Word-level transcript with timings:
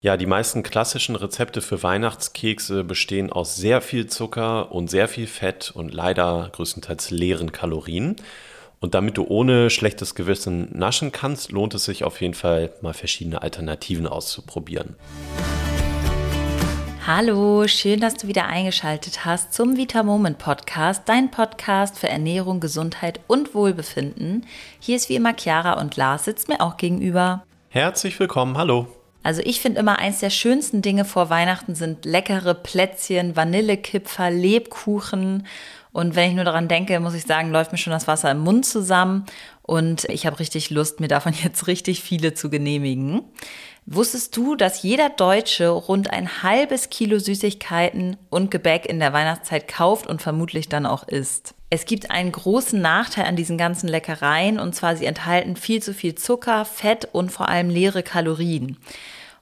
Ja, 0.00 0.16
die 0.16 0.26
meisten 0.26 0.62
klassischen 0.62 1.16
Rezepte 1.16 1.60
für 1.60 1.82
Weihnachtskekse 1.82 2.84
bestehen 2.84 3.32
aus 3.32 3.56
sehr 3.56 3.80
viel 3.80 4.06
Zucker 4.06 4.70
und 4.70 4.88
sehr 4.88 5.08
viel 5.08 5.26
Fett 5.26 5.72
und 5.74 5.92
leider 5.92 6.50
größtenteils 6.52 7.10
leeren 7.10 7.50
Kalorien. 7.50 8.14
Und 8.78 8.94
damit 8.94 9.16
du 9.16 9.26
ohne 9.26 9.70
schlechtes 9.70 10.14
Gewissen 10.14 10.68
naschen 10.72 11.10
kannst, 11.10 11.50
lohnt 11.50 11.74
es 11.74 11.84
sich 11.84 12.04
auf 12.04 12.20
jeden 12.20 12.34
Fall 12.34 12.70
mal 12.80 12.94
verschiedene 12.94 13.42
Alternativen 13.42 14.06
auszuprobieren. 14.06 14.94
Hallo, 17.04 17.66
schön, 17.66 17.98
dass 17.98 18.14
du 18.14 18.28
wieder 18.28 18.46
eingeschaltet 18.46 19.24
hast 19.24 19.52
zum 19.52 19.76
Vita 19.76 20.04
Moment 20.04 20.38
Podcast, 20.38 21.08
dein 21.08 21.32
Podcast 21.32 21.98
für 21.98 22.08
Ernährung, 22.08 22.60
Gesundheit 22.60 23.18
und 23.26 23.52
Wohlbefinden. 23.52 24.46
Hier 24.78 24.94
ist 24.94 25.08
wie 25.08 25.16
immer 25.16 25.34
Chiara 25.36 25.80
und 25.80 25.96
Lars 25.96 26.26
sitzt 26.26 26.48
mir 26.48 26.60
auch 26.60 26.76
gegenüber. 26.76 27.42
Herzlich 27.70 28.20
willkommen, 28.20 28.56
hallo. 28.56 28.86
Also 29.22 29.42
ich 29.44 29.60
finde 29.60 29.80
immer 29.80 29.98
eins 29.98 30.20
der 30.20 30.30
schönsten 30.30 30.80
Dinge 30.80 31.04
vor 31.04 31.28
Weihnachten 31.28 31.74
sind 31.74 32.04
leckere 32.04 32.54
Plätzchen, 32.54 33.36
Vanillekipferl, 33.36 34.32
Lebkuchen. 34.32 35.46
Und 35.92 36.14
wenn 36.14 36.30
ich 36.30 36.36
nur 36.36 36.44
daran 36.44 36.68
denke, 36.68 37.00
muss 37.00 37.14
ich 37.14 37.24
sagen, 37.24 37.50
läuft 37.50 37.72
mir 37.72 37.78
schon 37.78 37.92
das 37.92 38.06
Wasser 38.06 38.30
im 38.30 38.38
Mund 38.38 38.64
zusammen. 38.64 39.26
Und 39.62 40.04
ich 40.04 40.26
habe 40.26 40.38
richtig 40.38 40.70
Lust, 40.70 41.00
mir 41.00 41.08
davon 41.08 41.34
jetzt 41.42 41.66
richtig 41.66 42.02
viele 42.02 42.34
zu 42.34 42.48
genehmigen. 42.50 43.22
Wusstest 43.86 44.36
du, 44.36 44.54
dass 44.54 44.82
jeder 44.82 45.08
Deutsche 45.08 45.68
rund 45.68 46.10
ein 46.10 46.42
halbes 46.42 46.90
Kilo 46.90 47.18
Süßigkeiten 47.18 48.18
und 48.28 48.50
Gebäck 48.50 48.84
in 48.84 49.00
der 49.00 49.14
Weihnachtszeit 49.14 49.66
kauft 49.66 50.06
und 50.06 50.20
vermutlich 50.20 50.68
dann 50.68 50.84
auch 50.84 51.08
isst? 51.08 51.54
Es 51.70 51.84
gibt 51.84 52.10
einen 52.10 52.32
großen 52.32 52.80
Nachteil 52.80 53.26
an 53.26 53.36
diesen 53.36 53.58
ganzen 53.58 53.88
Leckereien 53.88 54.58
und 54.58 54.74
zwar 54.74 54.96
sie 54.96 55.04
enthalten 55.04 55.56
viel 55.56 55.82
zu 55.82 55.92
viel 55.92 56.14
Zucker, 56.14 56.64
Fett 56.64 57.08
und 57.12 57.30
vor 57.30 57.48
allem 57.48 57.68
leere 57.68 58.02
Kalorien. 58.02 58.78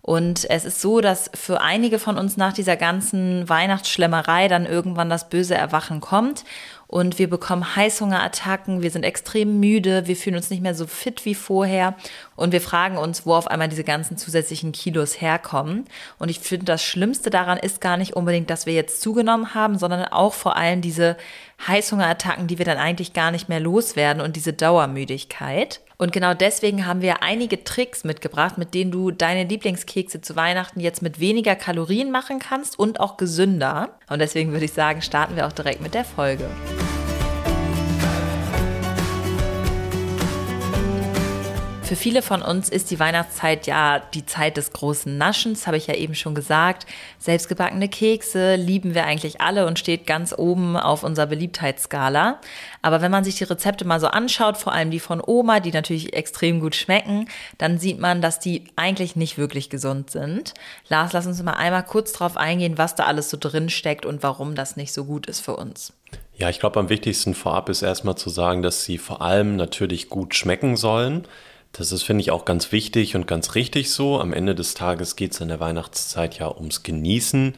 Und 0.02 0.48
es 0.50 0.64
ist 0.64 0.80
so, 0.80 1.00
dass 1.00 1.30
für 1.34 1.60
einige 1.60 1.98
von 1.98 2.16
uns 2.16 2.36
nach 2.36 2.52
dieser 2.52 2.76
ganzen 2.76 3.48
Weihnachtsschlemmerei 3.48 4.46
dann 4.46 4.64
irgendwann 4.64 5.10
das 5.10 5.28
böse 5.28 5.56
Erwachen 5.56 6.00
kommt 6.00 6.44
und 6.88 7.18
wir 7.18 7.28
bekommen 7.28 7.76
Heißhungerattacken, 7.76 8.82
wir 8.82 8.90
sind 8.90 9.04
extrem 9.04 9.58
müde, 9.58 10.06
wir 10.06 10.16
fühlen 10.16 10.36
uns 10.36 10.50
nicht 10.50 10.62
mehr 10.62 10.74
so 10.74 10.86
fit 10.86 11.24
wie 11.24 11.34
vorher 11.34 11.94
und 12.36 12.52
wir 12.52 12.60
fragen 12.60 12.96
uns, 12.96 13.26
wo 13.26 13.34
auf 13.34 13.48
einmal 13.48 13.68
diese 13.68 13.84
ganzen 13.84 14.16
zusätzlichen 14.16 14.72
Kilos 14.72 15.20
herkommen. 15.20 15.86
Und 16.18 16.28
ich 16.28 16.38
finde, 16.40 16.66
das 16.66 16.82
Schlimmste 16.82 17.30
daran 17.30 17.58
ist 17.58 17.80
gar 17.80 17.96
nicht 17.96 18.14
unbedingt, 18.14 18.50
dass 18.50 18.66
wir 18.66 18.74
jetzt 18.74 19.00
zugenommen 19.00 19.54
haben, 19.54 19.78
sondern 19.78 20.04
auch 20.04 20.34
vor 20.34 20.56
allem 20.56 20.80
diese 20.80 21.16
Heißhungerattacken, 21.66 22.46
die 22.46 22.58
wir 22.58 22.64
dann 22.64 22.78
eigentlich 22.78 23.12
gar 23.12 23.30
nicht 23.30 23.48
mehr 23.48 23.60
loswerden 23.60 24.22
und 24.22 24.36
diese 24.36 24.52
Dauermüdigkeit. 24.52 25.80
Und 25.98 26.12
genau 26.12 26.34
deswegen 26.34 26.86
haben 26.86 27.00
wir 27.00 27.22
einige 27.22 27.64
Tricks 27.64 28.04
mitgebracht, 28.04 28.58
mit 28.58 28.74
denen 28.74 28.90
du 28.90 29.10
deine 29.10 29.44
Lieblingskekse 29.44 30.20
zu 30.20 30.36
Weihnachten 30.36 30.80
jetzt 30.80 31.00
mit 31.00 31.20
weniger 31.20 31.56
Kalorien 31.56 32.10
machen 32.10 32.38
kannst 32.38 32.78
und 32.78 33.00
auch 33.00 33.16
gesünder. 33.16 33.96
Und 34.10 34.18
deswegen 34.18 34.52
würde 34.52 34.66
ich 34.66 34.72
sagen, 34.72 35.00
starten 35.00 35.36
wir 35.36 35.46
auch 35.46 35.52
direkt 35.52 35.80
mit 35.80 35.94
der 35.94 36.04
Folge. 36.04 36.44
Für 41.86 41.94
viele 41.94 42.20
von 42.20 42.42
uns 42.42 42.68
ist 42.68 42.90
die 42.90 42.98
Weihnachtszeit 42.98 43.68
ja 43.68 44.00
die 44.12 44.26
Zeit 44.26 44.56
des 44.56 44.72
großen 44.72 45.16
Naschens, 45.16 45.68
habe 45.68 45.76
ich 45.76 45.86
ja 45.86 45.94
eben 45.94 46.16
schon 46.16 46.34
gesagt. 46.34 46.84
Selbstgebackene 47.20 47.88
Kekse 47.88 48.56
lieben 48.56 48.92
wir 48.92 49.04
eigentlich 49.04 49.40
alle 49.40 49.68
und 49.68 49.78
steht 49.78 50.04
ganz 50.04 50.34
oben 50.36 50.76
auf 50.76 51.04
unserer 51.04 51.26
Beliebtheitsskala. 51.26 52.40
Aber 52.82 53.02
wenn 53.02 53.12
man 53.12 53.22
sich 53.22 53.36
die 53.36 53.44
Rezepte 53.44 53.84
mal 53.84 54.00
so 54.00 54.08
anschaut, 54.08 54.56
vor 54.56 54.72
allem 54.72 54.90
die 54.90 54.98
von 54.98 55.22
Oma, 55.24 55.60
die 55.60 55.70
natürlich 55.70 56.12
extrem 56.12 56.58
gut 56.58 56.74
schmecken, 56.74 57.28
dann 57.56 57.78
sieht 57.78 58.00
man, 58.00 58.20
dass 58.20 58.40
die 58.40 58.64
eigentlich 58.74 59.14
nicht 59.14 59.38
wirklich 59.38 59.70
gesund 59.70 60.10
sind. 60.10 60.54
Lars, 60.88 61.12
lass 61.12 61.28
uns 61.28 61.40
mal 61.40 61.52
einmal 61.52 61.84
kurz 61.84 62.12
drauf 62.12 62.36
eingehen, 62.36 62.78
was 62.78 62.96
da 62.96 63.04
alles 63.04 63.30
so 63.30 63.36
drin 63.40 63.68
steckt 63.68 64.04
und 64.04 64.24
warum 64.24 64.56
das 64.56 64.74
nicht 64.74 64.92
so 64.92 65.04
gut 65.04 65.26
ist 65.26 65.38
für 65.38 65.54
uns. 65.54 65.92
Ja, 66.34 66.50
ich 66.50 66.58
glaube, 66.58 66.80
am 66.80 66.88
wichtigsten 66.88 67.34
vorab 67.34 67.68
ist 67.68 67.82
erstmal 67.82 68.16
zu 68.16 68.28
sagen, 68.28 68.62
dass 68.62 68.82
sie 68.82 68.98
vor 68.98 69.22
allem 69.22 69.54
natürlich 69.54 70.08
gut 70.08 70.34
schmecken 70.34 70.76
sollen. 70.76 71.28
Das 71.78 71.92
ist, 71.92 72.04
finde 72.04 72.22
ich, 72.22 72.30
auch 72.30 72.44
ganz 72.44 72.72
wichtig 72.72 73.16
und 73.16 73.26
ganz 73.26 73.54
richtig 73.54 73.90
so. 73.90 74.18
Am 74.18 74.32
Ende 74.32 74.54
des 74.54 74.74
Tages 74.74 75.14
geht 75.14 75.32
es 75.32 75.40
in 75.40 75.48
der 75.48 75.60
Weihnachtszeit 75.60 76.38
ja 76.38 76.50
ums 76.54 76.82
Genießen. 76.82 77.54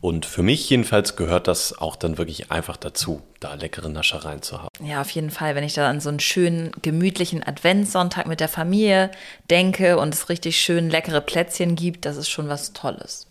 Und 0.00 0.24
für 0.24 0.42
mich 0.42 0.68
jedenfalls 0.70 1.14
gehört 1.14 1.46
das 1.46 1.78
auch 1.78 1.94
dann 1.94 2.16
wirklich 2.16 2.50
einfach 2.50 2.78
dazu, 2.78 3.22
da 3.38 3.54
leckere 3.54 3.90
Naschereien 3.90 4.42
zu 4.42 4.62
haben. 4.62 4.68
Ja, 4.82 5.02
auf 5.02 5.10
jeden 5.10 5.30
Fall. 5.30 5.54
Wenn 5.54 5.62
ich 5.62 5.74
da 5.74 5.88
an 5.88 6.00
so 6.00 6.08
einen 6.08 6.20
schönen, 6.20 6.72
gemütlichen 6.82 7.46
Adventssonntag 7.46 8.26
mit 8.26 8.40
der 8.40 8.48
Familie 8.48 9.10
denke 9.50 9.98
und 9.98 10.14
es 10.14 10.30
richtig 10.30 10.58
schön 10.58 10.88
leckere 10.88 11.20
Plätzchen 11.20 11.76
gibt, 11.76 12.06
das 12.06 12.16
ist 12.16 12.30
schon 12.30 12.48
was 12.48 12.72
Tolles. 12.72 13.29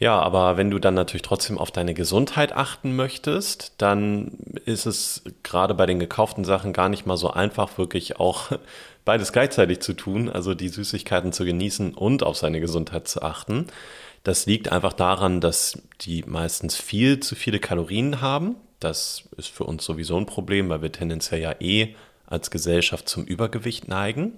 Ja, 0.00 0.20
aber 0.20 0.56
wenn 0.56 0.70
du 0.70 0.78
dann 0.78 0.94
natürlich 0.94 1.22
trotzdem 1.22 1.58
auf 1.58 1.72
deine 1.72 1.92
Gesundheit 1.92 2.52
achten 2.52 2.94
möchtest, 2.94 3.72
dann 3.78 4.38
ist 4.64 4.86
es 4.86 5.24
gerade 5.42 5.74
bei 5.74 5.86
den 5.86 5.98
gekauften 5.98 6.44
Sachen 6.44 6.72
gar 6.72 6.88
nicht 6.88 7.04
mal 7.04 7.16
so 7.16 7.30
einfach, 7.30 7.78
wirklich 7.78 8.20
auch 8.20 8.52
beides 9.04 9.32
gleichzeitig 9.32 9.80
zu 9.80 9.94
tun, 9.94 10.28
also 10.28 10.54
die 10.54 10.68
Süßigkeiten 10.68 11.32
zu 11.32 11.44
genießen 11.44 11.94
und 11.94 12.22
auf 12.22 12.36
seine 12.36 12.60
Gesundheit 12.60 13.08
zu 13.08 13.22
achten. 13.22 13.66
Das 14.22 14.46
liegt 14.46 14.70
einfach 14.70 14.92
daran, 14.92 15.40
dass 15.40 15.82
die 16.02 16.22
meistens 16.26 16.76
viel 16.76 17.18
zu 17.18 17.34
viele 17.34 17.58
Kalorien 17.58 18.20
haben. 18.20 18.54
Das 18.78 19.24
ist 19.36 19.48
für 19.48 19.64
uns 19.64 19.84
sowieso 19.84 20.16
ein 20.16 20.26
Problem, 20.26 20.68
weil 20.68 20.82
wir 20.82 20.92
tendenziell 20.92 21.40
ja 21.40 21.54
eh 21.60 21.96
als 22.26 22.50
Gesellschaft 22.52 23.08
zum 23.08 23.24
Übergewicht 23.24 23.88
neigen. 23.88 24.34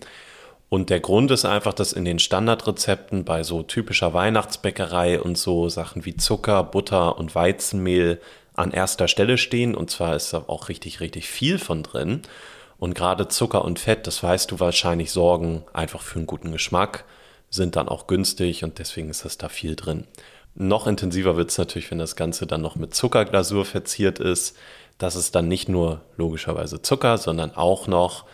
Und 0.71 0.89
der 0.89 1.01
Grund 1.01 1.33
ist 1.33 1.45
einfach, 1.45 1.75
dass 1.75 1.93
in 1.93 2.05
den 2.05 2.21
Standardrezepten 2.21 3.25
bei 3.25 3.43
so 3.43 3.65
typischer 3.65 4.15
Weihnachtsbäckerei 4.15 5.21
und 5.21 5.37
so 5.37 5.69
Sachen 5.69 6.05
wie 6.05 6.17
Zucker, 6.17 6.63
Butter 6.63 7.19
und 7.19 7.35
Weizenmehl 7.35 8.21
an 8.55 8.71
erster 8.71 9.09
Stelle 9.09 9.37
stehen. 9.37 9.75
Und 9.75 9.91
zwar 9.91 10.15
ist 10.15 10.33
da 10.33 10.45
auch 10.47 10.69
richtig, 10.69 11.01
richtig 11.01 11.29
viel 11.29 11.59
von 11.59 11.83
drin. 11.83 12.23
Und 12.79 12.95
gerade 12.95 13.27
Zucker 13.27 13.65
und 13.65 13.81
Fett, 13.81 14.07
das 14.07 14.23
weißt 14.23 14.49
du 14.53 14.61
wahrscheinlich, 14.61 15.11
sorgen 15.11 15.65
einfach 15.73 16.03
für 16.03 16.21
einen 16.21 16.29
guten 16.29 16.53
Geschmack, 16.53 17.05
sind 17.51 17.75
dann 17.75 17.89
auch 17.89 18.07
günstig 18.07 18.63
und 18.63 18.79
deswegen 18.79 19.11
ist 19.11 19.25
das 19.25 19.39
da 19.39 19.49
viel 19.49 19.75
drin. 19.75 20.07
Noch 20.55 20.87
intensiver 20.87 21.37
wird 21.37 21.51
es 21.51 21.59
natürlich, 21.59 21.91
wenn 21.91 21.99
das 21.99 22.15
Ganze 22.15 22.47
dann 22.47 22.63
noch 22.63 22.77
mit 22.77 22.95
Zuckerglasur 22.95 23.65
verziert 23.65 24.21
ist. 24.21 24.57
Das 24.99 25.17
ist 25.17 25.35
dann 25.35 25.49
nicht 25.49 25.69
nur 25.69 26.03
logischerweise 26.17 26.81
Zucker, 26.81 27.19
sondern 27.19 27.57
auch 27.57 27.89
noch 27.89 28.25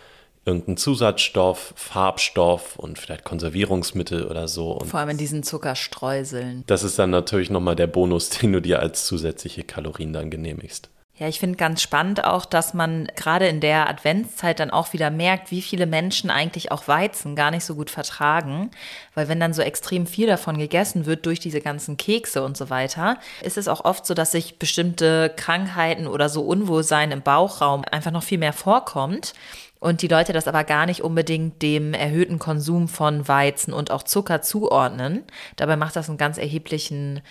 irgendein 0.47 0.77
Zusatzstoff, 0.77 1.73
Farbstoff 1.75 2.77
und 2.77 2.97
vielleicht 2.97 3.25
Konservierungsmittel 3.25 4.25
oder 4.25 4.47
so. 4.47 4.71
Und 4.71 4.87
Vor 4.87 5.01
allem 5.01 5.09
in 5.09 5.17
diesen 5.17 5.43
Zuckerstreuseln. 5.43 6.63
Das 6.65 6.83
ist 6.83 6.97
dann 6.97 7.09
natürlich 7.09 7.49
nochmal 7.49 7.75
der 7.75 7.87
Bonus, 7.87 8.29
den 8.41 8.53
du 8.53 8.61
dir 8.61 8.79
als 8.79 9.05
zusätzliche 9.05 9.63
Kalorien 9.63 10.13
dann 10.13 10.31
genehmigst. 10.31 10.89
Ja, 11.19 11.27
ich 11.27 11.39
finde 11.39 11.57
ganz 11.57 11.81
spannend 11.81 12.23
auch, 12.25 12.45
dass 12.45 12.75
man 12.75 13.07
gerade 13.15 13.47
in 13.47 13.59
der 13.59 13.89
Adventszeit 13.89 14.59
dann 14.59 14.69
auch 14.69 14.93
wieder 14.93 15.09
merkt, 15.09 15.49
wie 15.49 15.63
viele 15.63 15.87
Menschen 15.87 16.29
eigentlich 16.29 16.71
auch 16.71 16.87
Weizen 16.87 17.35
gar 17.35 17.49
nicht 17.49 17.65
so 17.65 17.73
gut 17.73 17.89
vertragen. 17.89 18.69
Weil 19.15 19.27
wenn 19.27 19.39
dann 19.39 19.51
so 19.51 19.63
extrem 19.63 20.05
viel 20.05 20.27
davon 20.27 20.59
gegessen 20.59 21.07
wird 21.07 21.25
durch 21.25 21.39
diese 21.39 21.59
ganzen 21.59 21.97
Kekse 21.97 22.43
und 22.43 22.55
so 22.55 22.69
weiter, 22.69 23.17
ist 23.41 23.57
es 23.57 23.67
auch 23.67 23.83
oft 23.83 24.05
so, 24.05 24.13
dass 24.13 24.31
sich 24.31 24.59
bestimmte 24.59 25.33
Krankheiten 25.35 26.05
oder 26.05 26.29
so 26.29 26.41
Unwohlsein 26.41 27.09
im 27.09 27.23
Bauchraum 27.23 27.83
einfach 27.91 28.11
noch 28.11 28.23
viel 28.23 28.37
mehr 28.37 28.53
vorkommt 28.53 29.33
und 29.79 30.01
die 30.01 30.07
Leute 30.07 30.33
das 30.33 30.47
aber 30.47 30.63
gar 30.63 30.85
nicht 30.85 31.01
unbedingt 31.01 31.61
dem 31.61 31.93
erhöhten 31.93 32.39
Konsum 32.39 32.87
von 32.87 33.27
Weizen 33.27 33.73
und 33.73 33.91
auch 33.91 34.03
Zucker 34.03 34.41
zuordnen. 34.41 35.23
Dabei 35.55 35.75
macht 35.75 35.95
das 35.95 36.09
einen 36.09 36.17
ganz 36.17 36.37
erheblichen 36.37 37.21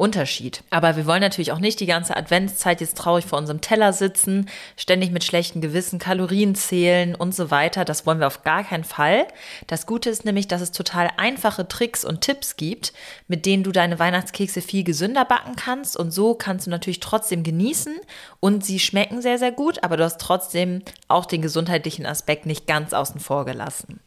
Unterschied. 0.00 0.62
Aber 0.70 0.96
wir 0.96 1.04
wollen 1.06 1.20
natürlich 1.20 1.52
auch 1.52 1.58
nicht 1.58 1.78
die 1.78 1.86
ganze 1.86 2.16
Adventszeit 2.16 2.80
jetzt 2.80 2.96
traurig 2.96 3.26
vor 3.26 3.38
unserem 3.38 3.60
Teller 3.60 3.92
sitzen, 3.92 4.48
ständig 4.76 5.10
mit 5.10 5.24
schlechtem 5.24 5.60
Gewissen 5.60 5.98
Kalorien 5.98 6.54
zählen 6.54 7.14
und 7.14 7.34
so 7.34 7.50
weiter. 7.50 7.84
Das 7.84 8.06
wollen 8.06 8.18
wir 8.18 8.26
auf 8.26 8.42
gar 8.42 8.64
keinen 8.64 8.84
Fall. 8.84 9.26
Das 9.66 9.84
Gute 9.84 10.08
ist 10.08 10.24
nämlich, 10.24 10.48
dass 10.48 10.62
es 10.62 10.72
total 10.72 11.10
einfache 11.18 11.68
Tricks 11.68 12.04
und 12.04 12.22
Tipps 12.22 12.56
gibt, 12.56 12.94
mit 13.28 13.44
denen 13.44 13.62
du 13.62 13.72
deine 13.72 13.98
Weihnachtskekse 13.98 14.62
viel 14.62 14.84
gesünder 14.84 15.26
backen 15.26 15.54
kannst. 15.54 15.98
Und 15.98 16.12
so 16.12 16.34
kannst 16.34 16.66
du 16.66 16.70
natürlich 16.70 17.00
trotzdem 17.00 17.42
genießen 17.42 17.94
und 18.40 18.64
sie 18.64 18.78
schmecken 18.78 19.20
sehr, 19.20 19.38
sehr 19.38 19.52
gut, 19.52 19.84
aber 19.84 19.98
du 19.98 20.04
hast 20.04 20.18
trotzdem 20.18 20.82
auch 21.08 21.26
den 21.26 21.42
gesundheitlichen 21.42 22.06
Aspekt 22.06 22.46
nicht 22.46 22.66
ganz 22.66 22.94
außen 22.94 23.20
vor 23.20 23.44
gelassen. 23.44 24.00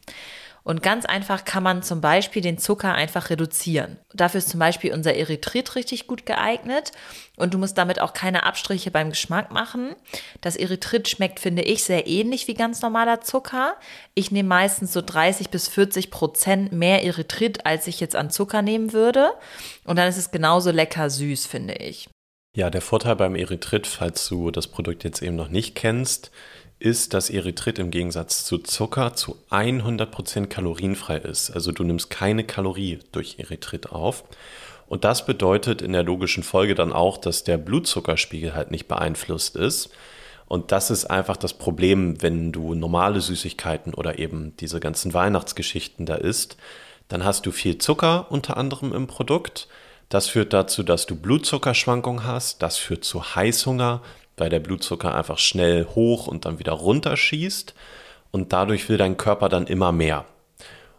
Und 0.64 0.82
ganz 0.82 1.04
einfach 1.04 1.44
kann 1.44 1.62
man 1.62 1.82
zum 1.82 2.00
Beispiel 2.00 2.40
den 2.40 2.56
Zucker 2.56 2.94
einfach 2.94 3.28
reduzieren. 3.28 3.98
Dafür 4.14 4.38
ist 4.38 4.48
zum 4.48 4.58
Beispiel 4.58 4.94
unser 4.94 5.14
Erythrit 5.14 5.74
richtig 5.76 6.06
gut 6.06 6.24
geeignet 6.24 6.92
und 7.36 7.52
du 7.52 7.58
musst 7.58 7.76
damit 7.76 8.00
auch 8.00 8.14
keine 8.14 8.44
Abstriche 8.44 8.90
beim 8.90 9.10
Geschmack 9.10 9.52
machen. 9.52 9.94
Das 10.40 10.56
Erythrit 10.56 11.06
schmeckt, 11.06 11.38
finde 11.38 11.62
ich, 11.62 11.84
sehr 11.84 12.06
ähnlich 12.06 12.48
wie 12.48 12.54
ganz 12.54 12.80
normaler 12.80 13.20
Zucker. 13.20 13.76
Ich 14.14 14.30
nehme 14.30 14.48
meistens 14.48 14.94
so 14.94 15.02
30 15.02 15.50
bis 15.50 15.68
40 15.68 16.10
Prozent 16.10 16.72
mehr 16.72 17.04
Erythrit, 17.04 17.66
als 17.66 17.86
ich 17.86 18.00
jetzt 18.00 18.16
an 18.16 18.30
Zucker 18.30 18.62
nehmen 18.62 18.94
würde. 18.94 19.32
Und 19.84 19.96
dann 19.96 20.08
ist 20.08 20.16
es 20.16 20.30
genauso 20.30 20.70
lecker 20.70 21.10
süß, 21.10 21.44
finde 21.46 21.74
ich. 21.74 22.08
Ja, 22.56 22.70
der 22.70 22.82
Vorteil 22.82 23.16
beim 23.16 23.34
Erythrit, 23.34 23.86
falls 23.86 24.28
du 24.28 24.52
das 24.52 24.68
Produkt 24.68 25.02
jetzt 25.02 25.22
eben 25.22 25.34
noch 25.34 25.48
nicht 25.48 25.74
kennst, 25.74 26.30
ist, 26.84 27.14
dass 27.14 27.30
Erythrit 27.30 27.78
im 27.78 27.90
Gegensatz 27.90 28.44
zu 28.44 28.58
Zucker 28.58 29.14
zu 29.14 29.38
100% 29.50 30.46
kalorienfrei 30.46 31.16
ist. 31.16 31.50
Also 31.50 31.72
du 31.72 31.82
nimmst 31.82 32.10
keine 32.10 32.44
Kalorie 32.44 32.98
durch 33.10 33.36
Erythrit 33.38 33.90
auf. 33.90 34.24
Und 34.86 35.04
das 35.04 35.24
bedeutet 35.24 35.80
in 35.80 35.92
der 35.92 36.02
logischen 36.02 36.42
Folge 36.42 36.74
dann 36.74 36.92
auch, 36.92 37.16
dass 37.16 37.42
der 37.42 37.56
Blutzuckerspiegel 37.56 38.54
halt 38.54 38.70
nicht 38.70 38.86
beeinflusst 38.86 39.56
ist. 39.56 39.90
Und 40.46 40.72
das 40.72 40.90
ist 40.90 41.06
einfach 41.06 41.38
das 41.38 41.54
Problem, 41.54 42.20
wenn 42.20 42.52
du 42.52 42.74
normale 42.74 43.22
Süßigkeiten 43.22 43.94
oder 43.94 44.18
eben 44.18 44.54
diese 44.58 44.78
ganzen 44.78 45.14
Weihnachtsgeschichten 45.14 46.04
da 46.04 46.16
isst. 46.16 46.58
Dann 47.08 47.24
hast 47.24 47.46
du 47.46 47.50
viel 47.50 47.78
Zucker 47.78 48.26
unter 48.30 48.58
anderem 48.58 48.92
im 48.92 49.06
Produkt. 49.06 49.68
Das 50.10 50.28
führt 50.28 50.52
dazu, 50.52 50.82
dass 50.82 51.06
du 51.06 51.16
Blutzuckerschwankungen 51.16 52.24
hast. 52.24 52.62
Das 52.62 52.76
führt 52.76 53.04
zu 53.04 53.34
Heißhunger, 53.34 54.02
weil 54.36 54.50
der 54.50 54.60
Blutzucker 54.60 55.14
einfach 55.14 55.38
schnell 55.38 55.86
hoch 55.94 56.26
und 56.26 56.44
dann 56.44 56.58
wieder 56.58 56.72
runter 56.72 57.16
schießt. 57.16 57.74
Und 58.30 58.52
dadurch 58.52 58.88
will 58.88 58.96
dein 58.96 59.16
Körper 59.16 59.48
dann 59.48 59.66
immer 59.66 59.92
mehr. 59.92 60.24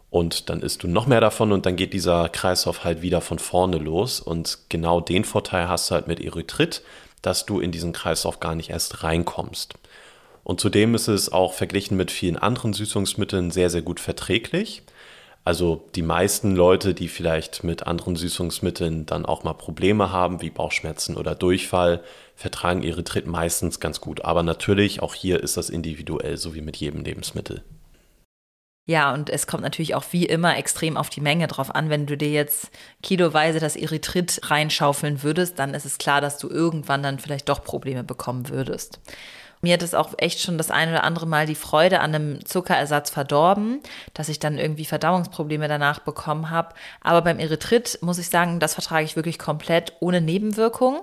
Und 0.10 0.50
dann 0.50 0.62
isst 0.62 0.84
du 0.84 0.88
noch 0.88 1.08
mehr 1.08 1.20
davon 1.20 1.52
und 1.52 1.66
dann 1.66 1.76
geht 1.76 1.92
dieser 1.92 2.30
Kreislauf 2.30 2.86
halt 2.86 3.02
wieder 3.02 3.20
von 3.20 3.40
vorne 3.40 3.78
los. 3.78 4.22
Und 4.22 4.60
genau 4.70 5.02
den 5.02 5.26
Vorteil 5.26 5.68
hast 5.68 5.90
du 5.90 5.96
halt 5.96 6.08
mit 6.08 6.22
Erythrit, 6.22 6.82
dass 7.22 7.46
du 7.46 7.60
in 7.60 7.72
diesen 7.72 7.92
Kreislauf 7.92 8.40
gar 8.40 8.56
nicht 8.56 8.70
erst 8.70 9.04
reinkommst. 9.04 9.74
Und 10.46 10.62
zudem 10.62 10.96
ist 10.96 11.10
es 11.10 11.32
auch 11.32 11.54
verglichen 11.54 11.98
mit 11.98 12.12
vielen 12.12 12.38
anderen 12.38 12.72
Süßungsmitteln 12.72 13.52
sehr, 13.52 13.70
sehr 13.70 13.82
gut 13.82 14.00
verträglich. 14.00 14.84
Also 15.44 15.84
die 15.96 16.02
meisten 16.02 16.56
Leute, 16.56 16.94
die 16.94 17.08
vielleicht 17.08 17.64
mit 17.64 17.86
anderen 17.86 18.16
Süßungsmitteln 18.16 19.06
dann 19.06 19.26
auch 19.26 19.44
mal 19.44 19.54
Probleme 19.54 20.12
haben, 20.12 20.42
wie 20.42 20.50
Bauchschmerzen 20.50 21.18
oder 21.18 21.36
Durchfall, 21.36 22.04
vertragen 22.36 22.84
Erythrit 22.84 23.26
meistens 23.26 23.80
ganz 23.80 24.02
gut. 24.02 24.24
Aber 24.26 24.44
natürlich, 24.44 25.02
auch 25.02 25.16
hier 25.16 25.42
ist 25.42 25.58
das 25.58 25.70
individuell, 25.70 26.38
so 26.38 26.54
wie 26.54 26.62
mit 26.62 26.76
jedem 26.78 27.04
Lebensmittel. 27.04 27.64
Ja, 28.88 29.16
und 29.16 29.32
es 29.32 29.48
kommt 29.48 29.64
natürlich 29.64 29.96
auch 29.96 30.04
wie 30.12 30.26
immer 30.26 30.58
extrem 30.58 30.96
auf 30.96 31.10
die 31.10 31.22
Menge 31.22 31.48
drauf 31.48 31.74
an. 31.74 31.90
Wenn 31.90 32.06
du 32.06 32.16
dir 32.16 32.30
jetzt 32.30 32.70
kiloweise 33.02 33.60
das 33.60 33.76
Erythrit 33.76 34.42
reinschaufeln 34.44 35.24
würdest, 35.24 35.58
dann 35.58 35.74
ist 35.74 35.86
es 35.86 35.98
klar, 35.98 36.22
dass 36.22 36.38
du 36.38 36.50
irgendwann 36.50 37.02
dann 37.02 37.18
vielleicht 37.18 37.50
doch 37.50 37.64
Probleme 37.64 38.04
bekommen 38.04 38.50
würdest. 38.50 39.00
Mir 39.66 39.74
hat 39.74 39.82
es 39.82 39.96
auch 39.96 40.14
echt 40.18 40.42
schon 40.42 40.60
das 40.60 40.70
eine 40.70 40.92
oder 40.92 41.04
andere 41.04 41.26
Mal 41.26 41.48
die 41.48 41.56
Freude 41.56 42.00
an 42.00 42.14
einem 42.14 42.46
Zuckerersatz 42.46 43.10
verdorben, 43.10 43.82
dass 44.14 44.30
ich 44.30 44.38
dann 44.38 44.60
irgendwie 44.60 44.86
Verdauungsprobleme 44.86 45.68
danach 45.68 45.98
bekommen 45.98 46.52
habe. 46.52 46.76
Aber 47.02 47.24
beim 47.24 47.40
Erythrit 47.40 47.98
muss 48.04 48.20
ich 48.20 48.30
sagen, 48.30 48.60
das 48.60 48.76
vertrage 48.76 49.06
ich 49.06 49.16
wirklich 49.16 49.40
komplett 49.40 49.94
ohne 50.02 50.22
Nebenwirkung. 50.22 51.02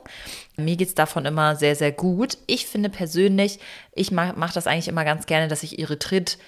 Mir 0.56 0.76
geht 0.76 0.86
es 0.86 0.94
davon 0.94 1.26
immer 1.26 1.56
sehr, 1.56 1.74
sehr 1.74 1.90
gut. 1.90 2.38
Ich 2.46 2.68
finde 2.68 2.88
persönlich, 2.88 3.58
ich 3.96 4.12
mache 4.12 4.34
mach 4.36 4.52
das 4.52 4.68
eigentlich 4.68 4.86
immer 4.86 5.04
ganz 5.04 5.26
gerne, 5.26 5.48
dass 5.48 5.64
ich 5.64 5.80
Erythrit 5.80 6.38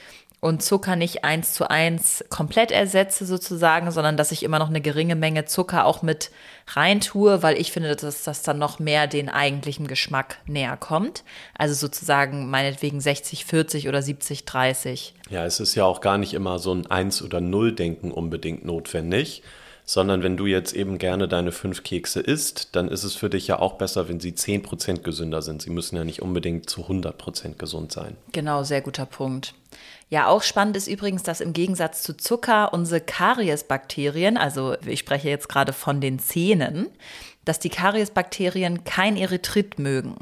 und 0.45 0.63
Zucker 0.63 0.95
nicht 0.95 1.25
eins 1.25 1.55
zu 1.55 1.71
eins 1.71 2.23
komplett 2.29 2.71
ersetze 2.71 3.25
sozusagen, 3.25 3.91
sondern 3.91 4.19
dass 4.19 4.31
ich 4.31 4.43
immer 4.43 4.59
noch 4.59 4.69
eine 4.69 4.83
geringe 4.83 5.15
Menge 5.15 5.47
Zucker 5.47 5.87
auch 5.87 6.03
mit 6.03 6.31
rein 6.67 7.01
tue, 7.01 7.43
weil 7.43 7.57
ich 7.57 7.73
finde, 7.73 7.97
dass 7.97 8.25
das 8.25 8.43
dann 8.43 8.59
noch 8.59 8.79
mehr 8.79 9.07
den 9.07 9.31
eigentlichen 9.31 9.87
Geschmack 9.87 10.37
näher 10.45 10.77
kommt. 10.77 11.25
Also 11.57 11.73
sozusagen 11.73 12.51
meinetwegen 12.51 13.01
60, 13.01 13.47
40 13.47 13.89
oder 13.89 14.03
70, 14.03 14.45
30. 14.45 15.15
Ja, 15.31 15.47
es 15.47 15.61
ist 15.61 15.77
ja 15.77 15.87
auch 15.87 16.03
gar 16.03 16.19
nicht 16.19 16.35
immer 16.35 16.59
so 16.59 16.75
ein 16.75 16.91
Eins- 16.91 17.23
oder 17.23 17.41
Null-Denken 17.41 18.11
unbedingt 18.11 18.67
notwendig 18.67 19.43
sondern 19.85 20.23
wenn 20.23 20.37
du 20.37 20.47
jetzt 20.47 20.73
eben 20.73 20.99
gerne 20.99 21.29
deine 21.29 21.53
fünf 21.53 21.83
Kekse 21.83 22.21
isst, 22.21 22.75
dann 22.75 22.89
ist 22.89 23.05
es 23.05 23.15
für 23.15 23.29
dich 23.29 23.47
ja 23.47 23.59
auch 23.59 23.75
besser, 23.75 24.09
wenn 24.09 24.21
sie 24.21 24.33
10% 24.33 25.03
gesünder 25.03 25.43
sind. 25.43 25.63
Sie 25.63 25.71
müssen 25.71 25.97
ja 25.97 26.05
nicht 26.05 26.23
unbedingt 26.23 26.71
zu 26.71 26.83
100% 26.83 27.57
gesund 27.57 27.93
sein. 27.93 28.17
Genau, 28.33 28.63
sehr 28.63 28.81
guter 28.81 29.07
Punkt. 29.07 29.55
Ja, 30.09 30.29
auch 30.29 30.43
spannend 30.43 30.77
ist 30.77 30.87
übrigens, 30.87 31.23
dass 31.23 31.41
im 31.41 31.53
Gegensatz 31.53 32.03
zu 32.03 32.17
Zucker 32.17 32.73
unsere 32.73 33.01
Kariesbakterien, 33.01 34.37
also 34.37 34.77
ich 34.87 35.01
spreche 35.01 35.29
jetzt 35.29 35.49
gerade 35.49 35.73
von 35.73 36.01
den 36.01 36.19
Zähnen, 36.19 36.89
dass 37.45 37.59
die 37.59 37.69
Kariesbakterien 37.69 38.85
kein 38.85 39.17
Erythrit 39.17 39.79
mögen. 39.79 40.15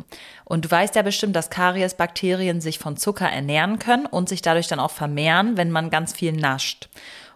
Und 0.44 0.64
du 0.64 0.70
weißt 0.70 0.96
ja 0.96 1.02
bestimmt, 1.02 1.36
dass 1.36 1.50
Kariesbakterien 1.50 2.60
sich 2.60 2.78
von 2.78 2.96
Zucker 2.96 3.28
ernähren 3.28 3.78
können 3.78 4.06
und 4.06 4.28
sich 4.28 4.42
dadurch 4.42 4.66
dann 4.66 4.80
auch 4.80 4.90
vermehren, 4.90 5.56
wenn 5.56 5.70
man 5.70 5.90
ganz 5.90 6.12
viel 6.12 6.32
nascht. 6.32 6.88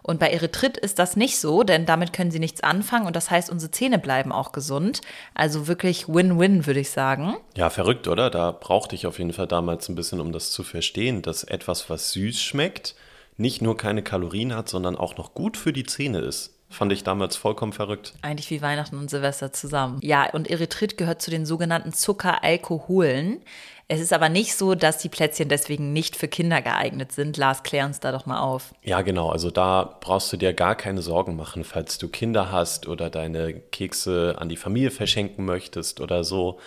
Und 0.07 0.19
bei 0.19 0.29
Erythrit 0.31 0.77
ist 0.77 0.99
das 0.99 1.17
nicht 1.17 1.37
so, 1.37 1.63
denn 1.63 1.85
damit 1.85 2.13
können 2.13 2.31
sie 2.31 2.39
nichts 2.39 2.63
anfangen 2.63 3.05
und 3.05 3.15
das 3.15 3.29
heißt, 3.29 3.49
unsere 3.49 3.71
Zähne 3.71 3.99
bleiben 3.99 4.31
auch 4.31 4.53
gesund. 4.53 5.01
Also 5.35 5.67
wirklich 5.67 6.07
Win-Win, 6.07 6.65
würde 6.65 6.79
ich 6.79 6.91
sagen. 6.91 7.35
Ja, 7.55 7.69
verrückt, 7.69 8.07
oder? 8.07 8.29
Da 8.29 8.51
brauchte 8.51 8.95
ich 8.95 9.05
auf 9.05 9.19
jeden 9.19 9.33
Fall 9.33 9.47
damals 9.47 9.89
ein 9.89 9.95
bisschen, 9.95 10.21
um 10.21 10.31
das 10.31 10.51
zu 10.51 10.63
verstehen, 10.63 11.21
dass 11.21 11.43
etwas, 11.43 11.89
was 11.89 12.13
süß 12.13 12.41
schmeckt, 12.41 12.95
nicht 13.35 13.61
nur 13.61 13.75
keine 13.75 14.01
Kalorien 14.01 14.55
hat, 14.55 14.69
sondern 14.69 14.95
auch 14.95 15.17
noch 15.17 15.33
gut 15.33 15.57
für 15.57 15.73
die 15.73 15.85
Zähne 15.85 16.19
ist. 16.19 16.53
Fand 16.69 16.91
ich 16.91 17.03
damals 17.03 17.37
vollkommen 17.37 17.71
verrückt. 17.71 18.13
Eigentlich 18.21 18.49
wie 18.49 18.61
Weihnachten 18.61 18.97
und 18.97 19.09
Silvester 19.09 19.53
zusammen. 19.53 19.99
Ja, 20.01 20.29
und 20.31 20.49
Erythrit 20.49 20.97
gehört 20.97 21.21
zu 21.21 21.31
den 21.31 21.45
sogenannten 21.45 21.93
Zuckeralkoholen. 21.93 23.41
Es 23.89 24.01
ist 24.01 24.11
aber 24.11 24.27
nicht 24.27 24.55
so, 24.55 24.75
dass 24.75 24.97
die 24.97 25.07
Plätzchen 25.07 25.47
deswegen 25.47 25.93
nicht 25.93 26.17
für 26.17 26.27
Kinder 26.27 26.61
geeignet 26.61 27.13
sind. 27.13 27.37
Lars, 27.37 27.63
klär 27.63 27.85
uns 27.85 28.01
da 28.01 28.11
doch 28.11 28.25
mal 28.25 28.41
auf. 28.41 28.73
Ja, 28.83 29.01
genau. 29.01 29.29
Also 29.29 29.49
da 29.49 29.97
brauchst 30.01 30.31
du 30.33 30.37
dir 30.37 30.53
gar 30.53 30.75
keine 30.75 31.01
Sorgen 31.01 31.37
machen, 31.37 31.63
falls 31.63 31.97
du 31.97 32.09
Kinder 32.09 32.51
hast 32.51 32.87
oder 32.87 33.09
deine 33.09 33.53
Kekse 33.53 34.35
an 34.39 34.49
die 34.49 34.57
Familie 34.57 34.91
verschenken 34.91 35.45
möchtest 35.45 36.01
oder 36.01 36.25
so. 36.25 36.59